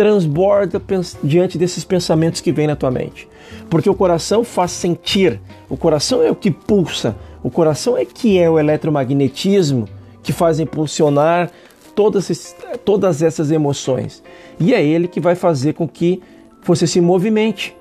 transborda 0.00 0.80
diante 1.22 1.58
desses 1.58 1.84
pensamentos 1.84 2.40
que 2.40 2.50
vêm 2.50 2.66
na 2.66 2.74
tua 2.74 2.90
mente. 2.90 3.28
Porque 3.68 3.90
o 3.90 3.94
coração 3.94 4.42
faz 4.42 4.70
sentir, 4.70 5.38
o 5.68 5.76
coração 5.76 6.22
é 6.22 6.30
o 6.30 6.34
que 6.34 6.50
pulsa, 6.50 7.14
o 7.42 7.50
coração 7.50 7.98
é 7.98 8.06
que 8.06 8.38
é 8.38 8.48
o 8.48 8.58
eletromagnetismo 8.58 9.86
que 10.22 10.32
faz 10.32 10.58
impulsionar 10.58 11.50
todas, 11.94 12.56
todas 12.82 13.20
essas 13.20 13.50
emoções. 13.50 14.22
E 14.58 14.72
é 14.72 14.82
ele 14.82 15.06
que 15.06 15.20
vai 15.20 15.34
fazer 15.34 15.74
com 15.74 15.86
que 15.86 16.22
você 16.64 16.86
se 16.86 16.98
movimente. 16.98 17.76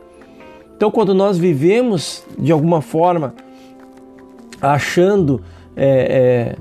Então, 0.76 0.92
quando 0.92 1.14
nós 1.14 1.38
vivemos 1.38 2.22
de 2.38 2.52
alguma 2.52 2.82
forma 2.82 3.34
achando, 4.62 5.42
é, 5.74 5.88
é, 5.88 6.56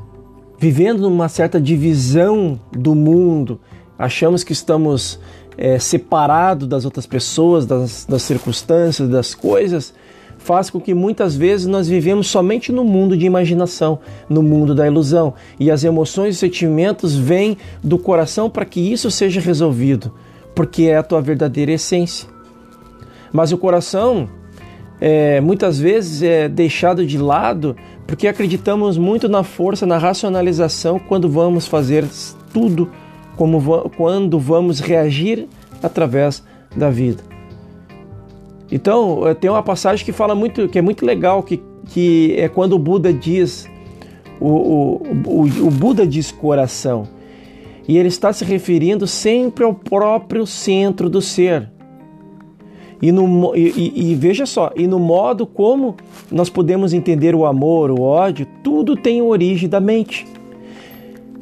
vivendo 0.56 1.10
numa 1.10 1.28
certa 1.28 1.60
divisão 1.60 2.60
do 2.70 2.94
mundo, 2.94 3.58
achamos 3.98 4.44
que 4.44 4.52
estamos 4.52 5.18
é, 5.58 5.78
separado 5.80 6.66
das 6.66 6.84
outras 6.84 7.04
pessoas, 7.04 7.66
das, 7.66 8.06
das 8.08 8.22
circunstâncias, 8.22 9.08
das 9.08 9.34
coisas, 9.34 9.92
faz 10.38 10.70
com 10.70 10.80
que 10.80 10.94
muitas 10.94 11.34
vezes 11.34 11.66
nós 11.66 11.88
vivemos 11.88 12.28
somente 12.28 12.70
no 12.70 12.84
mundo 12.84 13.16
de 13.16 13.26
imaginação, 13.26 13.98
no 14.30 14.40
mundo 14.40 14.72
da 14.74 14.86
ilusão. 14.86 15.34
E 15.58 15.68
as 15.68 15.82
emoções 15.82 16.36
e 16.36 16.38
sentimentos 16.38 17.16
vêm 17.16 17.58
do 17.82 17.98
coração 17.98 18.48
para 18.48 18.64
que 18.64 18.80
isso 18.80 19.10
seja 19.10 19.40
resolvido, 19.40 20.14
porque 20.54 20.84
é 20.84 20.96
a 20.96 21.02
tua 21.02 21.20
verdadeira 21.20 21.72
essência. 21.72 22.28
Mas 23.32 23.50
o 23.50 23.58
coração 23.58 24.28
é, 25.00 25.40
muitas 25.40 25.78
vezes 25.78 26.22
é 26.22 26.48
deixado 26.48 27.04
de 27.04 27.18
lado 27.18 27.76
porque 28.06 28.26
acreditamos 28.26 28.96
muito 28.96 29.28
na 29.28 29.42
força, 29.42 29.84
na 29.84 29.98
racionalização 29.98 30.98
quando 30.98 31.28
vamos 31.28 31.66
fazer 31.66 32.06
tudo 32.52 32.90
como 33.38 33.88
quando 33.96 34.38
vamos 34.38 34.80
reagir 34.80 35.46
através 35.80 36.42
da 36.76 36.90
vida. 36.90 37.22
Então, 38.70 39.26
eh, 39.26 39.32
tem 39.32 39.48
uma 39.48 39.62
passagem 39.62 40.04
que 40.04 40.12
fala 40.12 40.34
muito, 40.34 40.68
que 40.68 40.78
é 40.78 40.82
muito 40.82 41.06
legal, 41.06 41.42
que, 41.42 41.62
que 41.86 42.34
é 42.36 42.48
quando 42.48 42.74
o 42.74 42.78
Buda 42.78 43.12
diz, 43.12 43.66
o, 44.40 44.48
o, 44.48 45.02
o, 45.24 45.42
o 45.66 45.70
Buda 45.70 46.06
diz 46.06 46.32
coração, 46.32 47.08
e 47.86 47.96
ele 47.96 48.08
está 48.08 48.32
se 48.32 48.44
referindo 48.44 49.06
sempre 49.06 49.64
ao 49.64 49.72
próprio 49.72 50.44
centro 50.44 51.08
do 51.08 51.22
ser. 51.22 51.70
E, 53.00 53.12
no, 53.12 53.54
e, 53.56 54.10
e, 54.10 54.14
veja 54.16 54.44
só, 54.44 54.72
e 54.74 54.86
no 54.88 54.98
modo 54.98 55.46
como 55.46 55.94
nós 56.30 56.50
podemos 56.50 56.92
entender 56.92 57.34
o 57.34 57.46
amor, 57.46 57.92
o 57.92 58.00
ódio, 58.00 58.44
tudo 58.64 58.96
tem 58.96 59.22
origem 59.22 59.68
da 59.68 59.78
mente. 59.78 60.26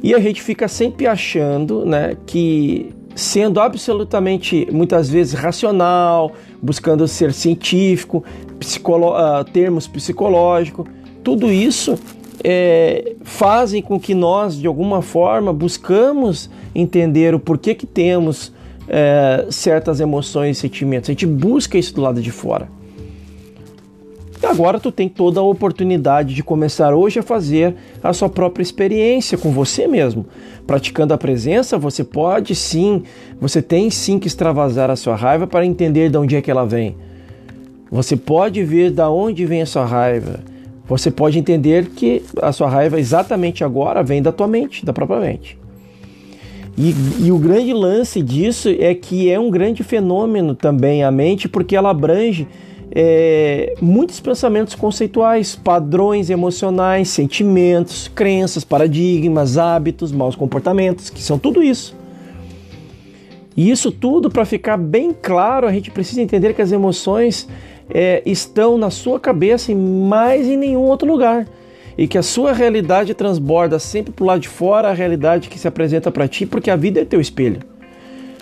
E 0.01 0.13
a 0.13 0.19
gente 0.19 0.41
fica 0.41 0.67
sempre 0.67 1.07
achando 1.07 1.85
né, 1.85 2.15
que, 2.25 2.93
sendo 3.15 3.59
absolutamente, 3.59 4.67
muitas 4.71 5.09
vezes, 5.09 5.33
racional, 5.33 6.33
buscando 6.61 7.07
ser 7.07 7.33
científico, 7.33 8.23
psicolo 8.59 9.11
uh, 9.11 9.43
termos 9.43 9.87
psicológicos, 9.87 10.85
tudo 11.23 11.51
isso 11.51 11.97
é, 12.43 13.15
fazem 13.23 13.81
com 13.81 13.99
que 13.99 14.13
nós, 14.13 14.57
de 14.57 14.67
alguma 14.67 15.01
forma, 15.01 15.51
buscamos 15.51 16.49
entender 16.73 17.33
o 17.33 17.39
porquê 17.39 17.73
que 17.73 17.85
temos 17.85 18.53
é, 18.87 19.47
certas 19.49 19.99
emoções 19.99 20.57
e 20.57 20.61
sentimentos. 20.61 21.09
A 21.09 21.13
gente 21.13 21.25
busca 21.25 21.77
isso 21.77 21.93
do 21.93 22.01
lado 22.01 22.21
de 22.21 22.31
fora. 22.31 22.69
Agora 24.43 24.79
tu 24.79 24.91
tem 24.91 25.09
toda 25.09 25.39
a 25.39 25.43
oportunidade 25.43 26.35
de 26.35 26.43
começar 26.43 26.93
hoje 26.93 27.19
a 27.19 27.23
fazer 27.23 27.75
a 28.03 28.13
sua 28.13 28.29
própria 28.29 28.61
experiência 28.61 29.37
com 29.37 29.51
você 29.51 29.87
mesmo. 29.87 30.25
Praticando 30.65 31.13
a 31.13 31.17
presença, 31.17 31.77
você 31.77 32.03
pode 32.03 32.53
sim, 32.53 33.03
você 33.41 33.61
tem 33.61 33.89
sim 33.89 34.19
que 34.19 34.27
extravasar 34.27 34.91
a 34.91 34.95
sua 34.95 35.15
raiva 35.15 35.47
para 35.47 35.65
entender 35.65 36.09
de 36.09 36.17
onde 36.17 36.35
é 36.35 36.41
que 36.41 36.51
ela 36.51 36.65
vem. 36.65 36.95
Você 37.89 38.15
pode 38.15 38.63
ver 38.63 38.91
de 38.91 39.01
onde 39.01 39.45
vem 39.45 39.61
a 39.61 39.65
sua 39.65 39.85
raiva. 39.85 40.39
Você 40.87 41.09
pode 41.09 41.39
entender 41.39 41.87
que 41.87 42.23
a 42.41 42.51
sua 42.51 42.69
raiva 42.69 42.99
exatamente 42.99 43.63
agora 43.63 44.03
vem 44.03 44.21
da 44.21 44.31
tua 44.31 44.47
mente, 44.47 44.85
da 44.85 44.93
própria 44.93 45.19
mente. 45.19 45.57
E, 46.77 46.93
e, 47.25 47.31
o 47.31 47.39
grande 47.39 47.73
lance 47.73 48.21
disso 48.21 48.69
é 48.69 48.93
que 48.93 49.31
é 49.31 49.39
um 49.39 49.49
grande 49.49 49.83
fenômeno 49.83 50.53
também 50.53 51.03
a 51.03 51.09
mente, 51.09 51.49
porque 51.49 51.75
ela 51.75 51.89
abrange 51.89 52.47
é, 52.91 53.75
muitos 53.81 54.19
pensamentos 54.19 54.75
conceituais, 54.75 55.55
padrões 55.55 56.29
emocionais, 56.29 57.09
sentimentos, 57.09 58.07
crenças, 58.07 58.63
paradigmas, 58.63 59.57
hábitos, 59.57 60.11
maus 60.11 60.35
comportamentos, 60.35 61.09
que 61.09 61.21
são 61.21 61.37
tudo 61.37 61.61
isso. 61.61 61.95
E 63.55 63.71
isso 63.71 63.91
tudo, 63.91 64.29
para 64.29 64.45
ficar 64.45 64.77
bem 64.77 65.11
claro, 65.11 65.67
a 65.67 65.71
gente 65.71 65.89
precisa 65.89 66.21
entender 66.21 66.53
que 66.53 66.61
as 66.61 66.71
emoções 66.71 67.47
é, 67.89 68.21
estão 68.25 68.77
na 68.77 68.89
sua 68.89 69.19
cabeça 69.19 69.71
e 69.71 69.75
mais 69.75 70.47
em 70.47 70.55
nenhum 70.55 70.83
outro 70.83 71.07
lugar. 71.07 71.47
E 71.97 72.07
que 72.07 72.17
a 72.17 72.23
sua 72.23 72.53
realidade 72.53 73.15
transborda 73.15 73.79
sempre 73.79 74.13
para 74.13 74.23
o 74.23 74.27
lado 74.27 74.41
de 74.41 74.47
fora 74.47 74.89
a 74.89 74.93
realidade 74.93 75.49
que 75.49 75.57
se 75.57 75.67
apresenta 75.67 76.11
para 76.11 76.27
ti, 76.27 76.45
porque 76.45 76.69
a 76.69 76.75
vida 76.75 77.01
é 77.01 77.05
teu 77.05 77.19
espelho. 77.19 77.61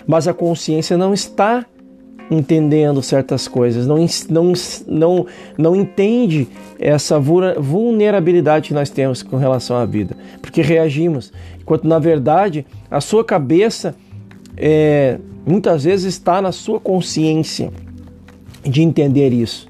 Mas 0.06 0.28
a 0.28 0.34
consciência 0.34 0.98
não 0.98 1.14
está 1.14 1.64
entendendo 2.30 3.02
certas 3.02 3.46
coisas, 3.46 3.86
não, 3.86 4.04
não, 4.28 4.52
não, 4.86 5.26
não 5.56 5.76
entende 5.76 6.48
essa 6.78 7.18
vulnerabilidade 7.18 8.68
que 8.68 8.74
nós 8.74 8.90
temos 8.90 9.22
com 9.22 9.36
relação 9.36 9.76
à 9.76 9.86
vida, 9.86 10.16
porque 10.42 10.60
reagimos, 10.60 11.32
enquanto 11.60 11.86
na 11.86 11.98
verdade 11.98 12.66
a 12.90 13.00
sua 13.00 13.24
cabeça 13.24 13.94
é, 14.56 15.18
muitas 15.46 15.84
vezes 15.84 16.14
está 16.14 16.42
na 16.42 16.50
sua 16.50 16.80
consciência 16.80 17.70
de 18.64 18.82
entender 18.82 19.32
isso. 19.32 19.68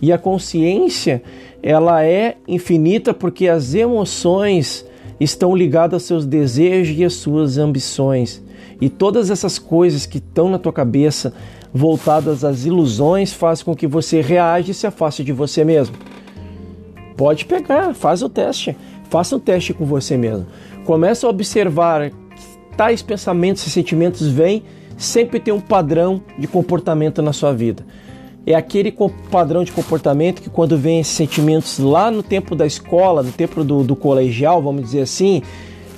E 0.00 0.12
a 0.12 0.18
consciência, 0.18 1.22
ela 1.62 2.04
é 2.04 2.36
infinita 2.46 3.14
porque 3.14 3.48
as 3.48 3.74
emoções 3.74 4.84
estão 5.18 5.54
ligadas 5.54 5.94
aos 5.94 6.02
seus 6.02 6.26
desejos 6.26 6.98
e 6.98 7.04
às 7.04 7.14
suas 7.14 7.56
ambições. 7.56 8.42
E 8.80 8.90
todas 8.90 9.30
essas 9.30 9.58
coisas 9.58 10.04
que 10.04 10.18
estão 10.18 10.50
na 10.50 10.58
tua 10.58 10.72
cabeça, 10.72 11.32
voltadas 11.76 12.44
às 12.44 12.64
ilusões, 12.64 13.32
fazem 13.32 13.64
com 13.64 13.74
que 13.74 13.86
você 13.86 14.20
reaja 14.20 14.70
e 14.70 14.74
se 14.74 14.86
afaste 14.86 15.22
de 15.22 15.32
você 15.32 15.64
mesmo. 15.64 15.96
Pode 17.16 17.44
pegar, 17.44 17.94
faz 17.94 18.22
o 18.22 18.28
teste. 18.28 18.76
Faça 19.10 19.36
um 19.36 19.38
teste 19.38 19.72
com 19.72 19.84
você 19.84 20.16
mesmo. 20.16 20.46
Começa 20.84 21.26
a 21.26 21.30
observar 21.30 22.10
tais 22.76 23.02
pensamentos 23.02 23.66
e 23.66 23.70
sentimentos 23.70 24.28
vêm, 24.28 24.64
sempre 24.96 25.38
tem 25.38 25.52
um 25.52 25.60
padrão 25.60 26.22
de 26.38 26.46
comportamento 26.46 27.22
na 27.22 27.32
sua 27.32 27.52
vida 27.52 27.84
é 28.46 28.54
aquele 28.54 28.94
padrão 29.30 29.64
de 29.64 29.72
comportamento 29.72 30.40
que 30.40 30.48
quando 30.48 30.78
vem 30.78 31.00
esses 31.00 31.14
sentimentos 31.14 31.80
lá 31.80 32.12
no 32.12 32.22
tempo 32.22 32.54
da 32.54 32.64
escola, 32.64 33.22
no 33.22 33.32
tempo 33.32 33.64
do, 33.64 33.82
do 33.82 33.96
colegial, 33.96 34.62
vamos 34.62 34.82
dizer 34.82 35.00
assim, 35.00 35.42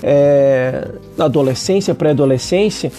é, 0.02 0.88
adolescência, 1.18 1.94
pré-adolescência, 1.94 2.90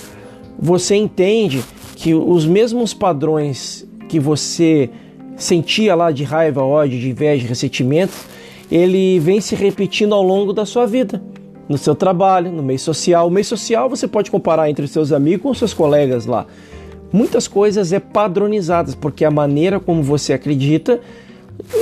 você 0.57 0.95
entende 0.95 1.63
que 1.99 2.13
os 2.13 2.45
mesmos 2.45 2.93
padrões 2.93 3.87
que 4.07 4.19
você 4.19 4.89
sentia 5.35 5.95
lá 5.95 6.11
de 6.11 6.23
raiva, 6.23 6.63
ódio, 6.63 6.99
de 6.99 7.09
inveja, 7.09 7.47
ressentimento, 7.47 8.13
ele 8.71 9.19
vem 9.19 9.41
se 9.41 9.55
repetindo 9.55 10.13
ao 10.15 10.23
longo 10.23 10.53
da 10.53 10.65
sua 10.65 10.85
vida, 10.85 11.21
no 11.67 11.77
seu 11.77 11.93
trabalho, 11.93 12.51
no 12.51 12.63
meio 12.63 12.79
social. 12.79 13.27
O 13.27 13.31
meio 13.31 13.45
social 13.45 13.89
você 13.89 14.07
pode 14.07 14.31
comparar 14.31 14.69
entre 14.69 14.87
seus 14.87 15.11
amigos 15.11 15.41
com 15.43 15.53
seus 15.53 15.73
colegas 15.73 16.25
lá 16.25 16.47
muitas 17.11 17.47
coisas 17.47 17.91
é 17.91 17.99
padronizadas, 17.99 18.95
porque 18.95 19.25
a 19.25 19.31
maneira 19.31 19.79
como 19.79 20.01
você 20.01 20.33
acredita 20.33 20.99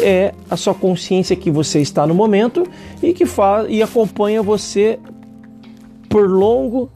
é 0.02 0.34
a 0.50 0.58
sua 0.58 0.74
consciência 0.74 1.36
que 1.36 1.52
você 1.52 1.80
está 1.82 2.08
no 2.08 2.16
momento 2.16 2.66
e 3.02 3.14
que 3.14 3.26
faz 3.26 3.68
e 3.70 3.82
acompanha 3.82 4.42
você 4.42 4.98
por 6.10 6.30
longo 6.30 6.90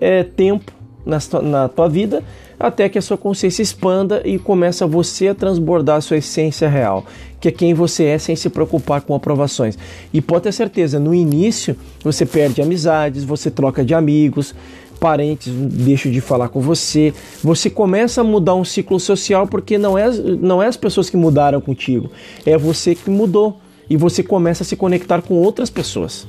é, 0.00 0.22
tempo 0.22 0.72
na, 1.04 1.18
na 1.42 1.68
tua 1.68 1.88
vida 1.88 2.22
até 2.58 2.88
que 2.88 2.98
a 2.98 3.02
sua 3.02 3.16
consciência 3.16 3.62
expanda 3.62 4.22
e 4.24 4.38
começa 4.38 4.86
você 4.86 5.28
a 5.28 5.34
transbordar 5.34 5.96
a 5.96 6.00
sua 6.00 6.18
essência 6.18 6.68
real, 6.68 7.04
que 7.40 7.48
é 7.48 7.50
quem 7.50 7.74
você 7.74 8.04
é 8.04 8.18
sem 8.18 8.34
se 8.34 8.48
preocupar 8.48 9.02
com 9.02 9.14
aprovações. 9.14 9.78
E 10.12 10.20
pode 10.20 10.44
ter 10.44 10.52
certeza, 10.52 10.98
no 10.98 11.14
início 11.14 11.76
você 12.02 12.24
perde 12.24 12.62
amizades, 12.62 13.24
você 13.24 13.50
troca 13.50 13.84
de 13.84 13.94
amigos, 13.94 14.54
parentes 14.98 15.52
deixam 15.52 16.10
de 16.10 16.20
falar 16.20 16.48
com 16.48 16.60
você, 16.60 17.12
você 17.42 17.68
começa 17.68 18.22
a 18.22 18.24
mudar 18.24 18.54
um 18.54 18.64
ciclo 18.64 18.98
social 18.98 19.46
porque 19.46 19.76
não 19.76 19.96
é, 19.96 20.10
não 20.10 20.62
é 20.62 20.66
as 20.66 20.76
pessoas 20.76 21.10
que 21.10 21.16
mudaram 21.16 21.60
contigo, 21.60 22.10
é 22.44 22.56
você 22.56 22.94
que 22.94 23.10
mudou 23.10 23.60
e 23.88 23.96
você 23.96 24.22
começa 24.22 24.62
a 24.62 24.66
se 24.66 24.74
conectar 24.74 25.22
com 25.22 25.34
outras 25.34 25.70
pessoas. 25.70 26.26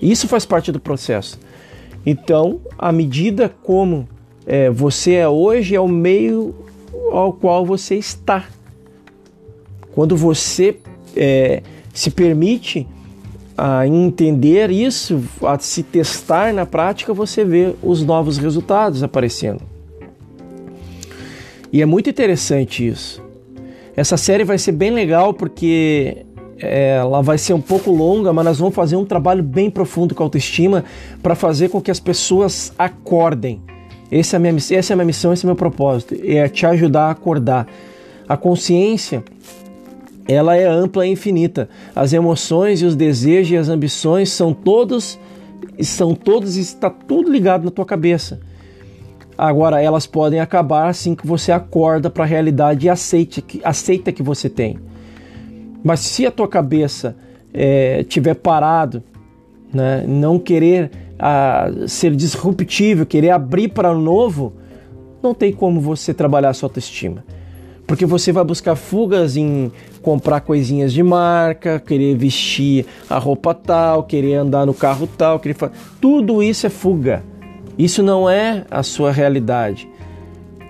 Isso 0.00 0.28
faz 0.28 0.44
parte 0.44 0.70
do 0.70 0.78
processo. 0.78 1.38
Então, 2.04 2.60
à 2.78 2.92
medida 2.92 3.48
como 3.62 4.06
é, 4.46 4.70
você 4.70 5.14
é 5.14 5.28
hoje, 5.28 5.74
é 5.74 5.80
o 5.80 5.88
meio 5.88 6.54
ao 7.10 7.32
qual 7.32 7.66
você 7.66 7.96
está. 7.96 8.44
Quando 9.92 10.16
você 10.16 10.76
é, 11.16 11.62
se 11.92 12.10
permite 12.10 12.86
a 13.56 13.86
entender 13.86 14.70
isso, 14.70 15.22
a 15.42 15.58
se 15.58 15.82
testar 15.82 16.52
na 16.52 16.66
prática, 16.66 17.14
você 17.14 17.44
vê 17.44 17.74
os 17.82 18.04
novos 18.04 18.36
resultados 18.36 19.02
aparecendo. 19.02 19.62
E 21.72 21.82
é 21.82 21.86
muito 21.86 22.08
interessante 22.08 22.86
isso. 22.86 23.22
Essa 23.96 24.16
série 24.16 24.44
vai 24.44 24.58
ser 24.58 24.72
bem 24.72 24.90
legal 24.90 25.32
porque 25.32 26.26
é, 26.58 26.96
ela 26.98 27.22
vai 27.22 27.38
ser 27.38 27.54
um 27.54 27.60
pouco 27.60 27.90
longa, 27.90 28.32
mas 28.32 28.44
nós 28.44 28.58
vamos 28.58 28.74
fazer 28.74 28.96
um 28.96 29.04
trabalho 29.04 29.42
bem 29.42 29.70
profundo 29.70 30.14
com 30.14 30.22
a 30.22 30.26
autoestima 30.26 30.84
para 31.22 31.34
fazer 31.34 31.70
com 31.70 31.80
que 31.80 31.90
as 31.90 31.98
pessoas 31.98 32.72
acordem. 32.78 33.62
Essa 34.10 34.36
é, 34.36 34.38
a 34.38 34.40
minha, 34.40 34.54
essa 34.56 34.92
é 34.92 34.94
a 34.94 34.96
minha 34.96 35.06
missão, 35.06 35.32
esse 35.32 35.44
é 35.44 35.46
o 35.46 35.48
meu 35.48 35.56
propósito, 35.56 36.14
é 36.24 36.48
te 36.48 36.64
ajudar 36.66 37.06
a 37.06 37.10
acordar. 37.10 37.66
A 38.28 38.36
consciência 38.36 39.22
ela 40.28 40.56
é 40.56 40.66
ampla 40.66 41.06
e 41.06 41.10
infinita. 41.10 41.68
As 41.94 42.12
emoções 42.12 42.82
e 42.82 42.84
os 42.84 42.96
desejos 42.96 43.52
e 43.52 43.56
as 43.56 43.68
ambições 43.68 44.30
são 44.30 44.52
todos 44.52 45.18
são 45.84 46.14
todos 46.14 46.56
está 46.56 46.88
tudo 46.88 47.30
ligado 47.30 47.64
na 47.64 47.70
tua 47.70 47.84
cabeça. 47.84 48.40
Agora 49.36 49.82
elas 49.82 50.06
podem 50.06 50.40
acabar 50.40 50.88
assim 50.88 51.14
que 51.14 51.26
você 51.26 51.52
acorda 51.52 52.08
para 52.08 52.24
a 52.24 52.26
realidade 52.26 52.86
e 52.86 52.88
aceite, 52.88 53.44
aceita 53.62 54.10
que 54.10 54.22
você 54.22 54.48
tem. 54.48 54.78
Mas 55.84 56.00
se 56.00 56.26
a 56.26 56.30
tua 56.30 56.48
cabeça 56.48 57.14
é, 57.52 58.02
tiver 58.04 58.34
parado, 58.34 59.02
né, 59.72 60.04
não 60.08 60.38
querer 60.38 60.90
a, 61.18 61.70
ser 61.86 62.14
disruptivo, 62.14 63.06
querer 63.06 63.30
abrir 63.30 63.68
para 63.68 63.90
o 63.90 64.00
novo, 64.00 64.52
não 65.22 65.34
tem 65.34 65.52
como 65.52 65.80
você 65.80 66.12
trabalhar 66.14 66.50
a 66.50 66.54
sua 66.54 66.68
autoestima 66.68 67.24
porque 67.86 68.04
você 68.04 68.32
vai 68.32 68.44
buscar 68.44 68.74
fugas 68.74 69.36
em 69.36 69.70
comprar 70.02 70.40
coisinhas 70.40 70.92
de 70.92 71.02
marca, 71.02 71.78
querer 71.78 72.16
vestir 72.16 72.84
a 73.08 73.16
roupa 73.18 73.54
tal, 73.54 74.02
querer 74.02 74.34
andar 74.34 74.66
no 74.66 74.74
carro 74.74 75.06
tal, 75.06 75.38
querer 75.38 75.56
tudo 76.00 76.42
isso 76.42 76.66
é 76.66 76.70
fuga. 76.70 77.22
Isso 77.78 78.02
não 78.02 78.28
é 78.28 78.64
a 78.70 78.82
sua 78.82 79.12
realidade. 79.12 79.88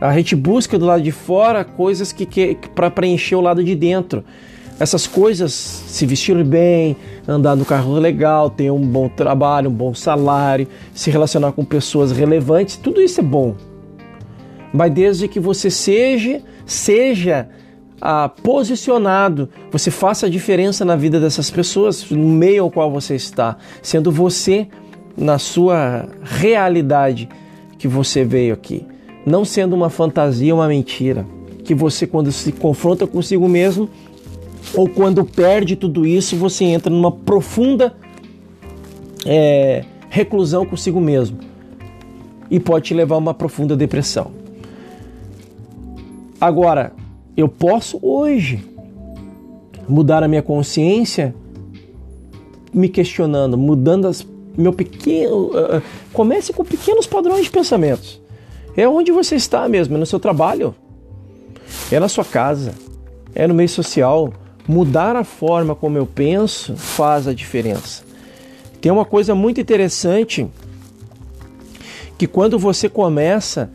A 0.00 0.14
gente 0.14 0.36
busca 0.36 0.78
do 0.78 0.84
lado 0.84 1.02
de 1.02 1.12
fora 1.12 1.64
coisas 1.64 2.12
que, 2.12 2.26
que 2.26 2.56
para 2.74 2.90
preencher 2.90 3.36
o 3.36 3.40
lado 3.40 3.64
de 3.64 3.74
dentro. 3.74 4.22
Essas 4.78 5.06
coisas, 5.06 5.52
se 5.52 6.04
vestir 6.04 6.44
bem, 6.44 6.96
andar 7.26 7.56
no 7.56 7.64
carro 7.64 7.94
legal, 7.94 8.50
ter 8.50 8.70
um 8.70 8.80
bom 8.80 9.08
trabalho, 9.08 9.70
um 9.70 9.74
bom 9.74 9.94
salário, 9.94 10.68
se 10.94 11.10
relacionar 11.10 11.52
com 11.52 11.64
pessoas 11.64 12.12
relevantes, 12.12 12.76
tudo 12.76 13.00
isso 13.00 13.20
é 13.20 13.24
bom. 13.24 13.54
Mas 14.72 14.92
desde 14.92 15.28
que 15.28 15.40
você 15.40 15.70
seja 15.70 16.42
seja 16.66 17.48
ah, 18.00 18.28
posicionado, 18.28 19.48
você 19.70 19.90
faça 19.90 20.26
a 20.26 20.28
diferença 20.28 20.84
na 20.84 20.96
vida 20.96 21.18
dessas 21.18 21.50
pessoas, 21.50 22.10
no 22.10 22.28
meio 22.28 22.64
ao 22.64 22.70
qual 22.70 22.90
você 22.90 23.14
está, 23.14 23.56
sendo 23.80 24.10
você 24.10 24.68
na 25.16 25.38
sua 25.38 26.06
realidade 26.22 27.28
que 27.78 27.88
você 27.88 28.24
veio 28.24 28.52
aqui, 28.52 28.86
não 29.24 29.44
sendo 29.44 29.74
uma 29.74 29.88
fantasia, 29.88 30.54
uma 30.54 30.68
mentira, 30.68 31.26
que 31.64 31.74
você 31.74 32.06
quando 32.06 32.30
se 32.30 32.52
confronta 32.52 33.06
consigo 33.06 33.48
mesmo, 33.48 33.88
ou 34.74 34.88
quando 34.88 35.24
perde 35.24 35.76
tudo 35.76 36.06
isso, 36.06 36.36
você 36.36 36.64
entra 36.64 36.90
numa 36.90 37.12
profunda 37.12 37.94
é, 39.24 39.84
reclusão 40.08 40.64
consigo 40.64 41.00
mesmo 41.00 41.38
e 42.50 42.60
pode 42.60 42.86
te 42.86 42.94
levar 42.94 43.16
a 43.16 43.18
uma 43.18 43.34
profunda 43.34 43.76
depressão. 43.76 44.30
Agora, 46.40 46.92
eu 47.36 47.48
posso 47.48 47.98
hoje 48.02 48.62
mudar 49.88 50.22
a 50.22 50.28
minha 50.28 50.42
consciência 50.42 51.34
me 52.72 52.88
questionando, 52.88 53.56
mudando 53.56 54.06
as, 54.06 54.26
meu 54.56 54.72
pequeno. 54.72 55.46
Uh, 55.46 55.82
comece 56.12 56.52
com 56.52 56.64
pequenos 56.64 57.06
padrões 57.06 57.44
de 57.44 57.50
pensamentos. 57.50 58.20
É 58.76 58.86
onde 58.86 59.10
você 59.10 59.36
está 59.36 59.66
mesmo, 59.68 59.96
é 59.96 59.98
no 59.98 60.04
seu 60.04 60.20
trabalho, 60.20 60.74
é 61.90 61.98
na 61.98 62.08
sua 62.08 62.24
casa, 62.24 62.74
é 63.34 63.46
no 63.46 63.54
meio 63.54 63.68
social. 63.68 64.32
Mudar 64.68 65.14
a 65.14 65.24
forma 65.24 65.74
como 65.74 65.96
eu 65.96 66.06
penso 66.06 66.76
faz 66.76 67.28
a 67.28 67.32
diferença. 67.32 68.02
Tem 68.80 68.90
uma 68.90 69.04
coisa 69.04 69.34
muito 69.34 69.60
interessante 69.60 70.46
que 72.18 72.26
quando 72.26 72.58
você 72.58 72.88
começa 72.88 73.70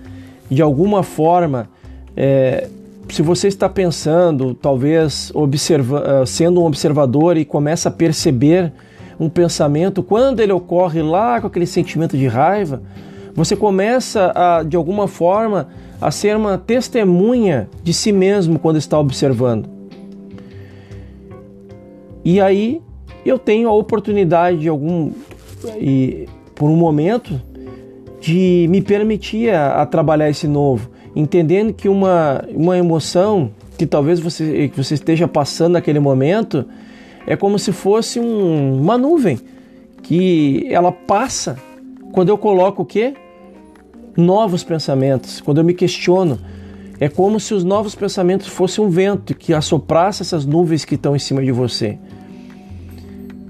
de 0.50 0.62
alguma 0.62 1.02
forma, 1.02 1.70
é, 2.16 2.68
se 3.10 3.22
você 3.22 3.48
está 3.48 3.70
pensando, 3.70 4.54
talvez 4.54 5.32
observa, 5.34 6.22
é, 6.22 6.26
sendo 6.26 6.62
um 6.62 6.66
observador 6.66 7.38
e 7.38 7.46
começa 7.46 7.90
a 7.90 7.92
perceber 7.92 8.74
um 9.20 9.30
pensamento, 9.30 10.02
quando 10.02 10.40
ele 10.40 10.52
ocorre 10.52 11.02
lá 11.02 11.40
com 11.40 11.48
aquele 11.48 11.68
sentimento 11.68 12.18
de 12.18 12.28
raiva, 12.28 12.82
você 13.34 13.56
começa 13.56 14.32
a, 14.36 14.64
de 14.64 14.76
alguma 14.76 15.08
forma 15.08 15.70
a 16.02 16.10
ser 16.12 16.36
uma 16.36 16.58
testemunha 16.58 17.70
de 17.84 17.94
si 17.94 18.12
mesmo 18.12 18.60
quando 18.60 18.78
está 18.78 19.00
observando. 19.00 19.81
E 22.24 22.40
aí 22.40 22.82
eu 23.26 23.38
tenho 23.38 23.70
a 23.70 23.74
oportunidade 23.74 24.60
de 24.60 24.70
algum 24.70 25.12
e 25.80 26.28
por 26.56 26.70
um 26.70 26.76
momento 26.76 27.42
de 28.20 28.68
me 28.70 28.82
permitir 28.82 29.50
a, 29.50 29.82
a 29.82 29.86
trabalhar 29.86 30.30
esse 30.30 30.48
novo, 30.48 30.90
entendendo 31.16 31.74
que 31.74 31.90
uma, 31.90 32.44
uma 32.54 32.78
emoção 32.78 33.52
que 33.78 33.86
talvez 33.86 34.20
você, 34.20 34.70
que 34.70 34.78
você 34.78 34.94
esteja 34.94 35.28
passando 35.28 35.74
naquele 35.74 36.00
momento 36.00 36.66
é 37.26 37.36
como 37.36 37.58
se 37.58 37.72
fosse 37.72 38.20
um, 38.20 38.80
uma 38.80 38.98
nuvem 38.98 39.40
que 40.04 40.68
ela 40.70 40.92
passa 40.92 41.58
quando 42.12 42.30
eu 42.30 42.38
coloco 42.38 42.84
o 42.84 42.86
quê? 42.86 43.14
Novos 44.16 44.64
pensamentos, 44.64 45.40
quando 45.42 45.60
eu 45.60 45.64
me 45.64 45.74
questiono. 45.74 46.40
É 47.00 47.10
como 47.10 47.40
se 47.40 47.54
os 47.56 47.64
novos 47.64 47.96
pensamentos 47.96 48.48
fossem 48.48 48.84
um 48.84 48.90
vento 48.90 49.34
que 49.34 49.54
assoprasse 49.54 50.22
essas 50.22 50.46
nuvens 50.46 50.86
que 50.86 50.94
estão 50.94 51.16
em 51.16 51.20
cima 51.20 51.44
de 51.44 51.52
você. 51.52 51.98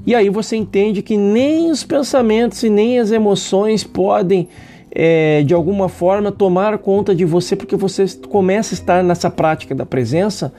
E 0.06 0.16
aí 0.16 0.30
você 0.30 0.56
entende 0.56 1.02
que 1.02 1.16
nem 1.16 1.70
os 1.70 1.84
pensamentos 1.84 2.64
e 2.64 2.70
nem 2.70 3.00
as 3.00 3.12
emoções 3.12 3.84
podem, 3.84 4.48
é, 4.92 5.44
de 5.44 5.54
alguma 5.54 5.88
forma, 5.88 6.32
tomar 6.32 6.78
conta 6.80 7.14
de 7.14 7.24
você, 7.24 7.56
porque 7.56 7.76
você 7.76 8.06
começa 8.30 8.74
a 8.74 8.76
estar 8.76 9.04
nessa 9.04 9.30
prática 9.30 9.76
da 9.76 9.86
presença, 9.86 10.52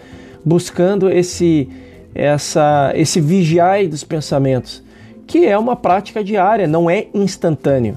buscando 0.44 1.10
esse, 1.10 1.68
essa, 2.14 2.92
esse 2.94 3.20
vigiar 3.20 3.86
dos 3.88 4.04
pensamentos, 4.04 4.82
que 5.26 5.44
é 5.44 5.58
uma 5.58 5.74
prática 5.74 6.22
diária, 6.22 6.68
não 6.68 6.88
é 6.88 7.06
instantâneo. 7.12 7.96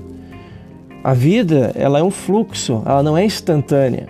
A 1.04 1.14
vida 1.14 1.72
ela 1.76 2.00
é 2.00 2.04
um 2.04 2.10
fluxo, 2.10 2.82
ela 2.86 3.04
não 3.04 3.16
é 3.16 3.24
instantânea. 3.24 4.08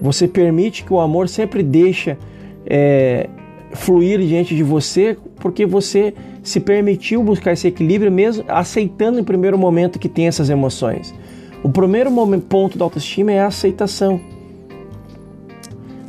Você 0.00 0.26
permite 0.26 0.84
que 0.84 0.92
o 0.92 0.98
amor 0.98 1.28
sempre 1.28 1.62
deixa 1.62 2.18
é, 2.66 3.28
fluir 3.72 4.20
diante 4.20 4.56
de 4.56 4.62
você 4.64 5.16
porque 5.38 5.64
você 5.66 6.14
se 6.42 6.60
permitiu 6.60 7.22
buscar 7.22 7.52
esse 7.52 7.66
equilíbrio 7.68 8.10
mesmo 8.10 8.44
aceitando 8.48 9.18
em 9.18 9.24
primeiro 9.24 9.58
momento 9.58 9.98
que 9.98 10.08
tem 10.08 10.26
essas 10.26 10.50
emoções. 10.50 11.14
O 11.62 11.68
primeiro 11.68 12.10
momento, 12.10 12.46
ponto 12.46 12.78
da 12.78 12.84
autoestima 12.84 13.32
é 13.32 13.40
a 13.40 13.46
aceitação. 13.46 14.20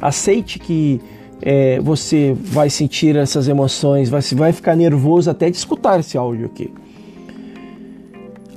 Aceite 0.01 0.59
que 0.59 1.01
é, 1.41 1.79
você 1.79 2.35
vai 2.39 2.69
sentir 2.69 3.15
essas 3.15 3.47
emoções, 3.47 4.09
vai, 4.09 4.21
vai 4.21 4.51
ficar 4.51 4.75
nervoso 4.75 5.29
até 5.29 5.49
de 5.49 5.57
escutar 5.57 5.99
esse 5.99 6.17
áudio 6.17 6.45
aqui. 6.45 6.71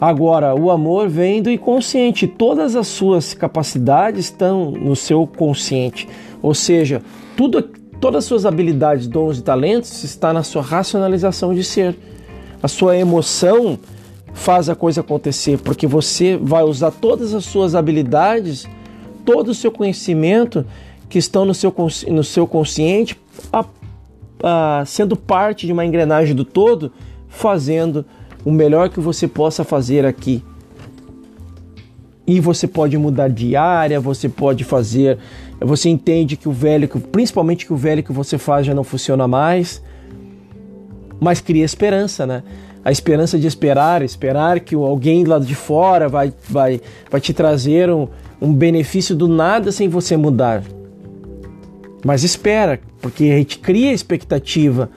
Agora, 0.01 0.53
o 0.53 0.69
amor 0.71 1.09
vem 1.09 1.41
do 1.41 1.49
inconsciente, 1.49 2.27
todas 2.27 2.75
as 2.75 2.89
suas 2.89 3.35
capacidades 3.35 4.25
estão 4.25 4.73
no 4.73 4.97
seu 4.97 5.27
consciente, 5.29 6.09
ou 6.43 6.55
seja, 6.55 7.01
tudo 7.37 7.71
Todas 8.03 8.25
as 8.25 8.29
suas 8.29 8.45
habilidades, 8.45 9.07
dons 9.07 9.39
e 9.39 9.43
talentos 9.43 10.03
está 10.03 10.33
na 10.33 10.43
sua 10.43 10.61
racionalização 10.61 11.55
de 11.55 11.63
ser. 11.63 11.97
A 12.61 12.67
sua 12.67 12.97
emoção 12.97 13.79
faz 14.35 14.69
a 14.69 14.75
coisa 14.75 15.03
acontecer, 15.03 15.57
porque 15.59 15.87
você 15.87 16.37
vai 16.37 16.65
usar 16.65 16.91
todas 16.91 17.33
as 17.33 17.45
suas 17.45 17.77
habilidades, 17.77 18.69
todo 19.25 19.53
o 19.53 19.55
seu 19.55 19.71
conhecimento 19.71 20.67
que 21.09 21.17
estão 21.17 21.45
no 21.45 21.55
seu, 21.55 21.73
no 22.09 22.25
seu 22.25 22.45
consciente, 22.45 23.17
a, 23.53 23.65
a, 24.43 24.83
sendo 24.85 25.15
parte 25.15 25.65
de 25.65 25.73
uma 25.73 25.87
engrenagem 25.87 26.35
do 26.35 26.45
todo, 26.45 26.91
fazendo 27.29 28.05
o 28.45 28.51
melhor 28.51 28.89
que 28.89 28.99
você 28.99 29.29
possa 29.29 29.63
fazer 29.63 30.05
aqui. 30.05 30.43
E 32.27 32.41
você 32.41 32.67
pode 32.67 32.99
mudar 32.99 33.29
de 33.29 33.55
área, 33.55 34.01
você 34.01 34.29
pode 34.29 34.65
fazer 34.65 35.21
você 35.65 35.89
entende 35.89 36.37
que 36.37 36.49
o 36.49 36.53
velho, 36.53 36.89
principalmente 36.89 37.67
que 37.67 37.73
o 37.73 37.77
velho 37.77 38.03
que 38.03 38.13
você 38.13 38.39
faz 38.39 38.67
já 38.67 38.75
não 38.75 38.85
funciona 38.85 39.29
mais, 39.29 39.83
mas 41.21 41.41
cria 41.41 41.65
esperança, 41.65 42.27
né? 42.27 42.43
A 42.85 42.91
esperança 42.91 43.39
de 43.39 43.47
esperar, 43.47 44.03
esperar 44.03 44.59
que 44.61 44.75
alguém 44.75 45.25
lá 45.25 45.39
de 45.39 45.55
fora 45.55 46.09
vai, 46.09 46.33
vai, 46.49 46.81
vai 47.11 47.21
te 47.21 47.33
trazer 47.33 47.89
um, 47.91 48.09
um 48.41 48.53
benefício 48.53 49.15
do 49.15 49.29
nada 49.29 49.71
sem 49.71 49.89
você 49.89 50.17
mudar. 50.17 50.65
Mas 52.05 52.25
espera, 52.25 52.81
porque 53.01 53.25
a 53.25 53.37
gente 53.37 53.59
cria 53.61 53.93
expectativa 53.93 54.91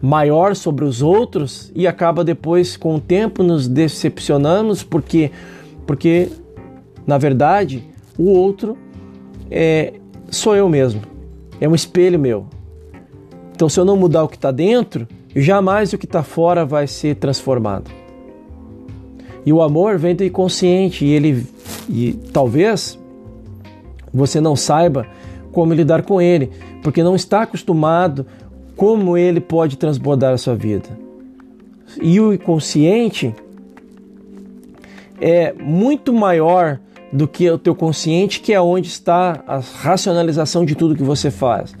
maior 0.00 0.54
sobre 0.54 0.84
os 0.84 1.02
outros 1.02 1.72
e 1.74 1.86
acaba 1.86 2.22
depois, 2.22 2.76
com 2.76 2.94
o 2.94 3.00
tempo, 3.00 3.42
nos 3.42 3.66
decepcionamos, 3.66 4.84
porque, 4.84 5.32
porque 5.86 6.28
na 7.04 7.18
verdade, 7.18 7.82
o 8.16 8.30
outro 8.30 8.76
é, 9.52 9.92
sou 10.30 10.56
eu 10.56 10.68
mesmo. 10.68 11.02
É 11.60 11.68
um 11.68 11.74
espelho 11.74 12.18
meu. 12.18 12.46
Então, 13.54 13.68
se 13.68 13.78
eu 13.78 13.84
não 13.84 13.96
mudar 13.96 14.24
o 14.24 14.28
que 14.28 14.36
está 14.36 14.50
dentro, 14.50 15.06
jamais 15.36 15.92
o 15.92 15.98
que 15.98 16.06
está 16.06 16.22
fora 16.22 16.64
vai 16.64 16.86
ser 16.86 17.16
transformado. 17.16 17.90
E 19.44 19.52
o 19.52 19.60
amor 19.60 19.98
vem 19.98 20.14
do 20.14 20.24
inconsciente 20.24 21.04
e 21.04 21.12
ele 21.12 21.46
e 21.88 22.12
talvez 22.32 22.98
você 24.12 24.40
não 24.40 24.56
saiba 24.56 25.06
como 25.52 25.74
lidar 25.74 26.02
com 26.02 26.20
ele, 26.20 26.50
porque 26.82 27.02
não 27.02 27.14
está 27.14 27.42
acostumado 27.42 28.26
como 28.76 29.16
ele 29.16 29.40
pode 29.40 29.76
transbordar 29.76 30.32
a 30.32 30.38
sua 30.38 30.54
vida. 30.54 30.88
E 32.00 32.18
o 32.20 32.32
inconsciente 32.32 33.34
é 35.20 35.52
muito 35.52 36.12
maior 36.12 36.80
do 37.12 37.28
que 37.28 37.50
o 37.50 37.58
teu 37.58 37.74
consciente, 37.74 38.40
que 38.40 38.52
é 38.52 38.60
onde 38.60 38.88
está 38.88 39.44
a 39.46 39.58
racionalização 39.58 40.64
de 40.64 40.74
tudo 40.74 40.96
que 40.96 41.02
você 41.02 41.30
faz, 41.30 41.74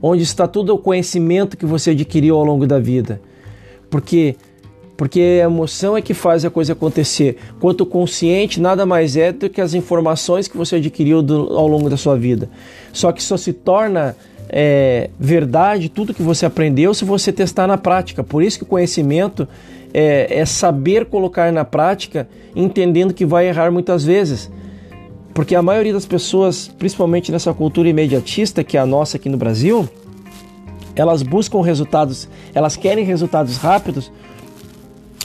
onde 0.00 0.22
está 0.22 0.46
todo 0.46 0.70
o 0.74 0.78
conhecimento 0.78 1.56
que 1.56 1.66
você 1.66 1.90
adquiriu 1.90 2.36
ao 2.36 2.44
longo 2.44 2.66
da 2.66 2.78
vida. 2.78 3.20
Porque 3.90 4.36
porque 4.96 5.20
a 5.20 5.44
emoção 5.44 5.94
é 5.94 6.00
que 6.00 6.14
faz 6.14 6.42
a 6.44 6.48
coisa 6.48 6.72
acontecer. 6.72 7.36
Quanto 7.60 7.82
o 7.82 7.86
consciente 7.86 8.58
nada 8.58 8.86
mais 8.86 9.14
é 9.14 9.30
do 9.30 9.50
que 9.50 9.60
as 9.60 9.74
informações 9.74 10.48
que 10.48 10.56
você 10.56 10.76
adquiriu 10.76 11.20
do, 11.20 11.54
ao 11.54 11.68
longo 11.68 11.90
da 11.90 11.98
sua 11.98 12.16
vida. 12.16 12.48
Só 12.94 13.12
que 13.12 13.22
só 13.22 13.36
se 13.36 13.52
torna 13.52 14.16
é, 14.48 15.10
verdade 15.18 15.90
tudo 15.90 16.14
que 16.14 16.22
você 16.22 16.46
aprendeu 16.46 16.94
se 16.94 17.04
você 17.04 17.30
testar 17.30 17.66
na 17.66 17.76
prática. 17.76 18.24
Por 18.24 18.42
isso 18.42 18.56
que 18.56 18.64
o 18.64 18.66
conhecimento 18.66 19.46
é, 19.92 20.38
é 20.40 20.46
saber 20.46 21.04
colocar 21.04 21.52
na 21.52 21.64
prática, 21.64 22.26
entendendo 22.54 23.12
que 23.12 23.26
vai 23.26 23.48
errar 23.48 23.70
muitas 23.70 24.02
vezes. 24.02 24.50
Porque 25.36 25.54
a 25.54 25.60
maioria 25.60 25.92
das 25.92 26.06
pessoas, 26.06 26.66
principalmente 26.66 27.30
nessa 27.30 27.52
cultura 27.52 27.90
imediatista 27.90 28.64
que 28.64 28.74
é 28.74 28.80
a 28.80 28.86
nossa 28.86 29.18
aqui 29.18 29.28
no 29.28 29.36
Brasil, 29.36 29.86
elas 30.94 31.22
buscam 31.22 31.60
resultados, 31.60 32.26
elas 32.54 32.74
querem 32.74 33.04
resultados 33.04 33.58
rápidos 33.58 34.10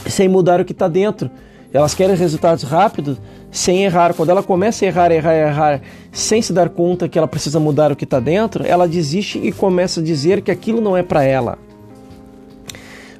sem 0.06 0.28
mudar 0.28 0.60
o 0.60 0.65
que 0.65 0.74
está 0.74 0.89
dentro. 0.89 1.32
Elas 1.71 1.95
querem 1.95 2.13
resultados 2.13 2.63
rápidos 2.63 3.17
sem 3.50 3.86
errar. 3.86 4.13
Quando 4.13 4.32
ela 4.32 4.43
começa 4.43 4.84
a 4.84 4.89
errar, 4.89 5.13
errar, 5.13 5.34
errar, 5.34 5.82
sem 6.12 6.41
se 6.41 6.52
dar 6.52 6.67
conta 6.67 7.08
que 7.08 7.17
ela 7.17 7.26
precisa 7.28 7.58
mudar 7.58 7.89
o 7.89 7.95
que 7.95 8.04
está 8.04 8.19
dentro, 8.19 8.65
ela 8.67 8.89
desiste 8.89 9.39
e 9.39 9.50
começa 9.50 10.02
a 10.02 10.04
dizer 10.04 10.41
que 10.41 10.52
aquilo 10.52 10.82
não 10.82 10.97
é 10.97 11.04
para 11.04 11.24
ela. 11.24 11.58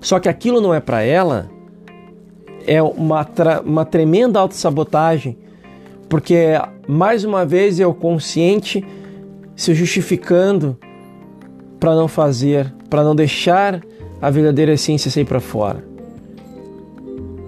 Só 0.02 0.20
que 0.20 0.28
aquilo 0.28 0.60
não 0.60 0.74
é 0.74 0.82
para 0.82 1.02
ela 1.04 1.50
é 2.68 2.84
uma, 2.84 3.26
uma 3.64 3.86
tremenda 3.86 4.42
autossabotagem 4.42 5.38
porque 6.12 6.60
mais 6.90 7.24
uma 7.24 7.46
vez 7.46 7.80
é 7.80 7.88
o 7.88 7.94
consciente 7.94 8.86
se 9.56 9.74
justificando 9.74 10.78
para 11.80 11.96
não 11.96 12.06
fazer, 12.06 12.70
para 12.90 13.02
não 13.02 13.16
deixar 13.16 13.82
a 14.22 14.30
verdadeira 14.30 14.74
essência 14.74 15.10
sair 15.10 15.24
para 15.24 15.40
fora. 15.40 15.86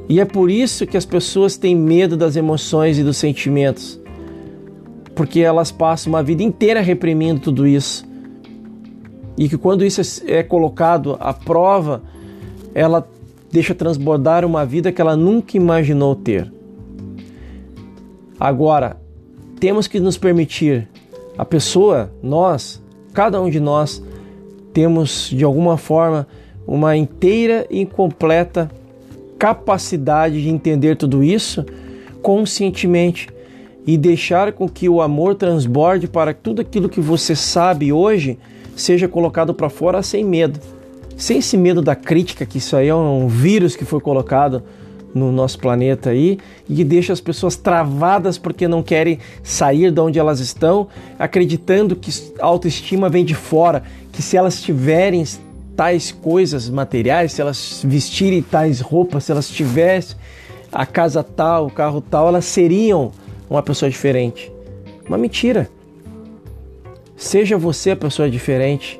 E 0.07 0.17
é 0.17 0.23
por 0.23 0.49
isso 0.49 0.87
que 0.87 0.95
as 0.95 1.05
pessoas 1.05 1.57
têm 1.57 1.75
medo 1.75 2.15
das 2.15 2.37
emoções 2.37 2.97
e 2.97 3.03
dos 3.03 3.17
sentimentos, 3.17 3.99
porque 5.13 5.41
elas 5.41 5.69
passam 5.69 6.13
uma 6.13 6.23
vida 6.23 6.41
inteira 6.41 6.79
reprimindo 6.79 7.41
tudo 7.41 7.67
isso. 7.67 8.05
E 9.37 9.49
que 9.49 9.57
quando 9.57 9.83
isso 9.83 10.23
é 10.25 10.41
colocado 10.41 11.17
à 11.19 11.33
prova, 11.33 12.01
ela 12.73 13.05
deixa 13.51 13.75
transbordar 13.75 14.45
uma 14.45 14.65
vida 14.65 14.89
que 14.89 15.01
ela 15.01 15.17
nunca 15.17 15.57
imaginou 15.57 16.15
ter. 16.15 16.62
Agora, 18.39 18.97
temos 19.59 19.87
que 19.87 19.99
nos 19.99 20.17
permitir, 20.17 20.89
a 21.37 21.45
pessoa, 21.45 22.11
nós, 22.21 22.81
cada 23.13 23.41
um 23.41 23.49
de 23.49 23.59
nós, 23.59 24.03
temos 24.73 25.29
de 25.29 25.43
alguma 25.43 25.77
forma 25.77 26.27
uma 26.67 26.95
inteira 26.95 27.65
e 27.69 27.85
completa 27.85 28.69
capacidade 29.37 30.41
de 30.41 30.49
entender 30.49 30.95
tudo 30.95 31.23
isso 31.23 31.65
conscientemente 32.21 33.27
e 33.85 33.97
deixar 33.97 34.53
com 34.53 34.67
que 34.67 34.87
o 34.87 35.01
amor 35.01 35.35
transborde 35.35 36.07
para 36.07 36.33
tudo 36.33 36.61
aquilo 36.61 36.87
que 36.87 37.01
você 37.01 37.35
sabe 37.35 37.91
hoje 37.91 38.39
seja 38.75 39.07
colocado 39.07 39.53
para 39.53 39.69
fora 39.69 40.01
sem 40.01 40.23
medo. 40.23 40.59
Sem 41.17 41.39
esse 41.39 41.57
medo 41.57 41.81
da 41.81 41.95
crítica, 41.95 42.45
que 42.45 42.57
isso 42.57 42.75
aí 42.75 42.87
é 42.87 42.95
um 42.95 43.27
vírus 43.27 43.75
que 43.75 43.85
foi 43.85 43.99
colocado 43.99 44.63
no 45.13 45.31
nosso 45.31 45.59
planeta 45.59 46.09
aí 46.09 46.39
e 46.67 46.83
deixa 46.83 47.13
as 47.13 47.21
pessoas 47.21 47.55
travadas 47.55 48.37
porque 48.37 48.67
não 48.67 48.81
querem 48.81 49.19
sair 49.43 49.91
de 49.91 49.99
onde 49.99 50.17
elas 50.17 50.39
estão, 50.39 50.87
acreditando 51.19 51.95
que 51.95 52.11
autoestima 52.39 53.09
vem 53.09 53.23
de 53.23 53.35
fora, 53.35 53.83
que 54.11 54.21
se 54.21 54.35
elas 54.35 54.61
tiverem 54.61 55.23
tais 55.75 56.11
coisas 56.11 56.69
materiais, 56.69 57.33
se 57.33 57.41
elas 57.41 57.81
vestirem 57.83 58.41
tais 58.41 58.79
roupas, 58.79 59.25
se 59.25 59.31
elas 59.31 59.49
tivessem 59.49 60.15
a 60.71 60.85
casa 60.85 61.23
tal, 61.23 61.67
o 61.67 61.71
carro 61.71 62.01
tal, 62.01 62.27
elas 62.27 62.45
seriam 62.45 63.11
uma 63.49 63.61
pessoa 63.61 63.89
diferente. 63.89 64.51
Uma 65.07 65.17
mentira. 65.17 65.69
Seja 67.15 67.57
você 67.57 67.91
a 67.91 67.95
pessoa 67.95 68.29
diferente 68.29 68.99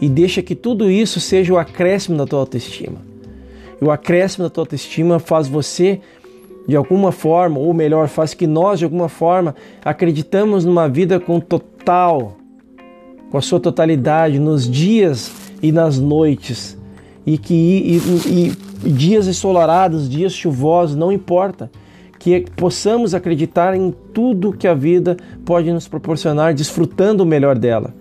e 0.00 0.08
deixa 0.08 0.42
que 0.42 0.54
tudo 0.54 0.90
isso 0.90 1.20
seja 1.20 1.52
o 1.52 1.58
acréscimo 1.58 2.16
da 2.16 2.26
tua 2.26 2.40
autoestima. 2.40 3.07
E 3.80 3.84
o 3.84 3.90
acréscimo 3.90 4.44
da 4.44 4.50
tua 4.50 4.62
autoestima 4.62 5.18
faz 5.18 5.48
você, 5.48 6.00
de 6.66 6.76
alguma 6.76 7.12
forma, 7.12 7.58
ou 7.58 7.72
melhor, 7.72 8.08
faz 8.08 8.34
que 8.34 8.46
nós, 8.46 8.78
de 8.78 8.84
alguma 8.84 9.08
forma, 9.08 9.54
acreditamos 9.84 10.64
numa 10.64 10.88
vida 10.88 11.18
com 11.20 11.40
total, 11.40 12.36
com 13.30 13.38
a 13.38 13.42
sua 13.42 13.60
totalidade, 13.60 14.38
nos 14.38 14.68
dias 14.68 15.30
e 15.62 15.70
nas 15.72 15.98
noites. 15.98 16.76
E 17.24 17.38
que 17.38 17.54
e, 17.54 17.96
e, 18.26 18.88
e 18.88 18.90
dias 18.90 19.28
ensolarados, 19.28 20.08
dias 20.08 20.32
chuvosos, 20.32 20.96
não 20.96 21.12
importa. 21.12 21.70
Que 22.18 22.46
possamos 22.56 23.14
acreditar 23.14 23.76
em 23.76 23.94
tudo 24.12 24.52
que 24.52 24.66
a 24.66 24.74
vida 24.74 25.16
pode 25.44 25.72
nos 25.72 25.86
proporcionar, 25.86 26.52
desfrutando 26.52 27.22
o 27.22 27.26
melhor 27.26 27.56
dela. 27.56 27.94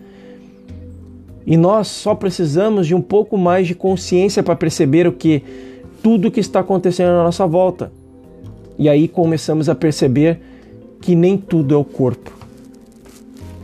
E 1.48 1.56
nós 1.56 1.88
só 1.88 2.14
precisamos 2.14 2.86
de 2.86 2.94
um 2.94 3.02
pouco 3.02 3.38
mais 3.38 3.66
de 3.66 3.74
consciência 3.74 4.44
para 4.44 4.54
perceber 4.54 5.08
o 5.08 5.14
que 5.14 5.42
tudo 6.04 6.30
que 6.30 6.42
está 6.42 6.60
acontecendo 6.60 7.12
à 7.12 7.24
nossa 7.24 7.48
volta. 7.48 7.90
E 8.78 8.90
aí 8.90 9.08
começamos 9.08 9.70
a 9.70 9.74
perceber 9.74 10.42
que 11.00 11.16
nem 11.16 11.38
tudo 11.38 11.74
é 11.74 11.78
o 11.78 11.86
corpo. 11.86 12.34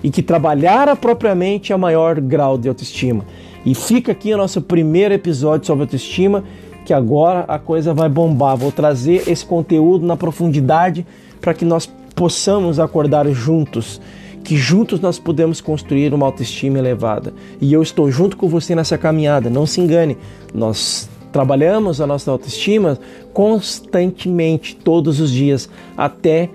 E 0.02 0.10
que 0.10 0.24
trabalhar 0.24 0.88
a 0.88 0.96
própria 0.96 1.36
mente 1.36 1.74
é 1.74 1.76
o 1.76 1.80
maior 1.80 2.22
grau 2.22 2.58
de 2.58 2.70
autoestima. 2.70 3.26
E 3.66 3.76
fica 3.76 4.14
aqui 4.14 4.34
o 4.34 4.38
nosso 4.38 4.62
primeiro 4.62 5.14
episódio 5.14 5.68
sobre 5.68 5.84
autoestima, 5.84 6.42
que 6.86 6.94
agora 6.94 7.44
a 7.50 7.60
coisa 7.60 7.94
vai 7.94 8.08
bombar. 8.08 8.56
Vou 8.56 8.72
trazer 8.72 9.30
esse 9.30 9.46
conteúdo 9.46 10.06
na 10.06 10.16
profundidade 10.16 11.06
para 11.42 11.54
que 11.54 11.66
nós 11.66 11.86
possamos 12.16 12.80
acordar 12.80 13.28
juntos, 13.28 14.00
que 14.44 14.58
juntos 14.58 15.00
nós 15.00 15.18
podemos 15.18 15.62
construir 15.62 16.14
uma 16.14 16.26
autoestima 16.26 16.78
elevada. 16.78 17.34
E 17.62 17.72
eu 17.72 17.82
estou 17.82 18.12
junto 18.12 18.36
com 18.36 18.48
você 18.48 18.76
nessa 18.76 18.98
caminhada, 18.98 19.50
não 19.50 19.66
se 19.66 19.80
engane. 19.80 20.18
Nós 20.54 21.10
trabalhamos 21.32 22.00
a 22.02 22.08
nossa 22.08 22.30
autoestima 22.30 23.00
constantemente, 23.34 24.76
todos 24.76 25.20
os 25.20 25.32
dias, 25.32 25.70
até 25.98 26.50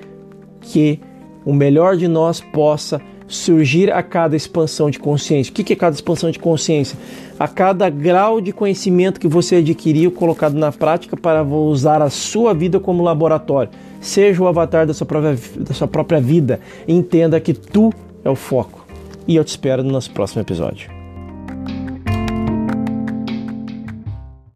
que 0.61 1.01
o 1.45 1.53
melhor 1.53 1.97
de 1.97 2.07
nós 2.07 2.41
possa 2.41 3.01
surgir 3.27 3.93
a 3.93 4.03
cada 4.03 4.37
expansão 4.37 4.91
de 4.91 4.99
consciência. 4.99 5.51
O 5.51 5.55
que 5.55 5.73
é 5.73 5.77
cada 5.77 5.95
expansão 5.95 6.31
de 6.31 6.39
consciência? 6.39 6.99
A 7.39 7.47
cada 7.47 7.89
grau 7.89 8.41
de 8.41 8.53
conhecimento 8.53 9.21
que 9.21 9.29
você 9.29 9.57
adquiriu 9.57 10.11
colocado 10.11 10.55
na 10.55 10.73
prática 10.73 11.17
para 11.17 11.45
usar 11.45 12.03
a 12.03 12.11
sua 12.11 12.53
vida 12.53 12.81
como 12.81 13.03
laboratório. 13.03 13.71
Seja 14.01 14.43
o 14.43 14.49
avatar 14.49 14.87
da 14.87 14.95
sua 14.95 15.07
própria, 15.07 15.39
da 15.57 15.73
sua 15.73 15.87
própria 15.87 16.21
vida. 16.21 16.61
Entenda 16.87 17.41
que 17.41 17.55
tu 17.55 17.93
é 18.25 18.31
o 18.31 18.35
foco. 18.35 18.85
E 19.27 19.37
eu 19.37 19.45
te 19.45 19.49
espero 19.49 19.85
no 19.85 19.93
nosso 19.93 20.11
próximo 20.11 20.43
episódio. 20.43 20.98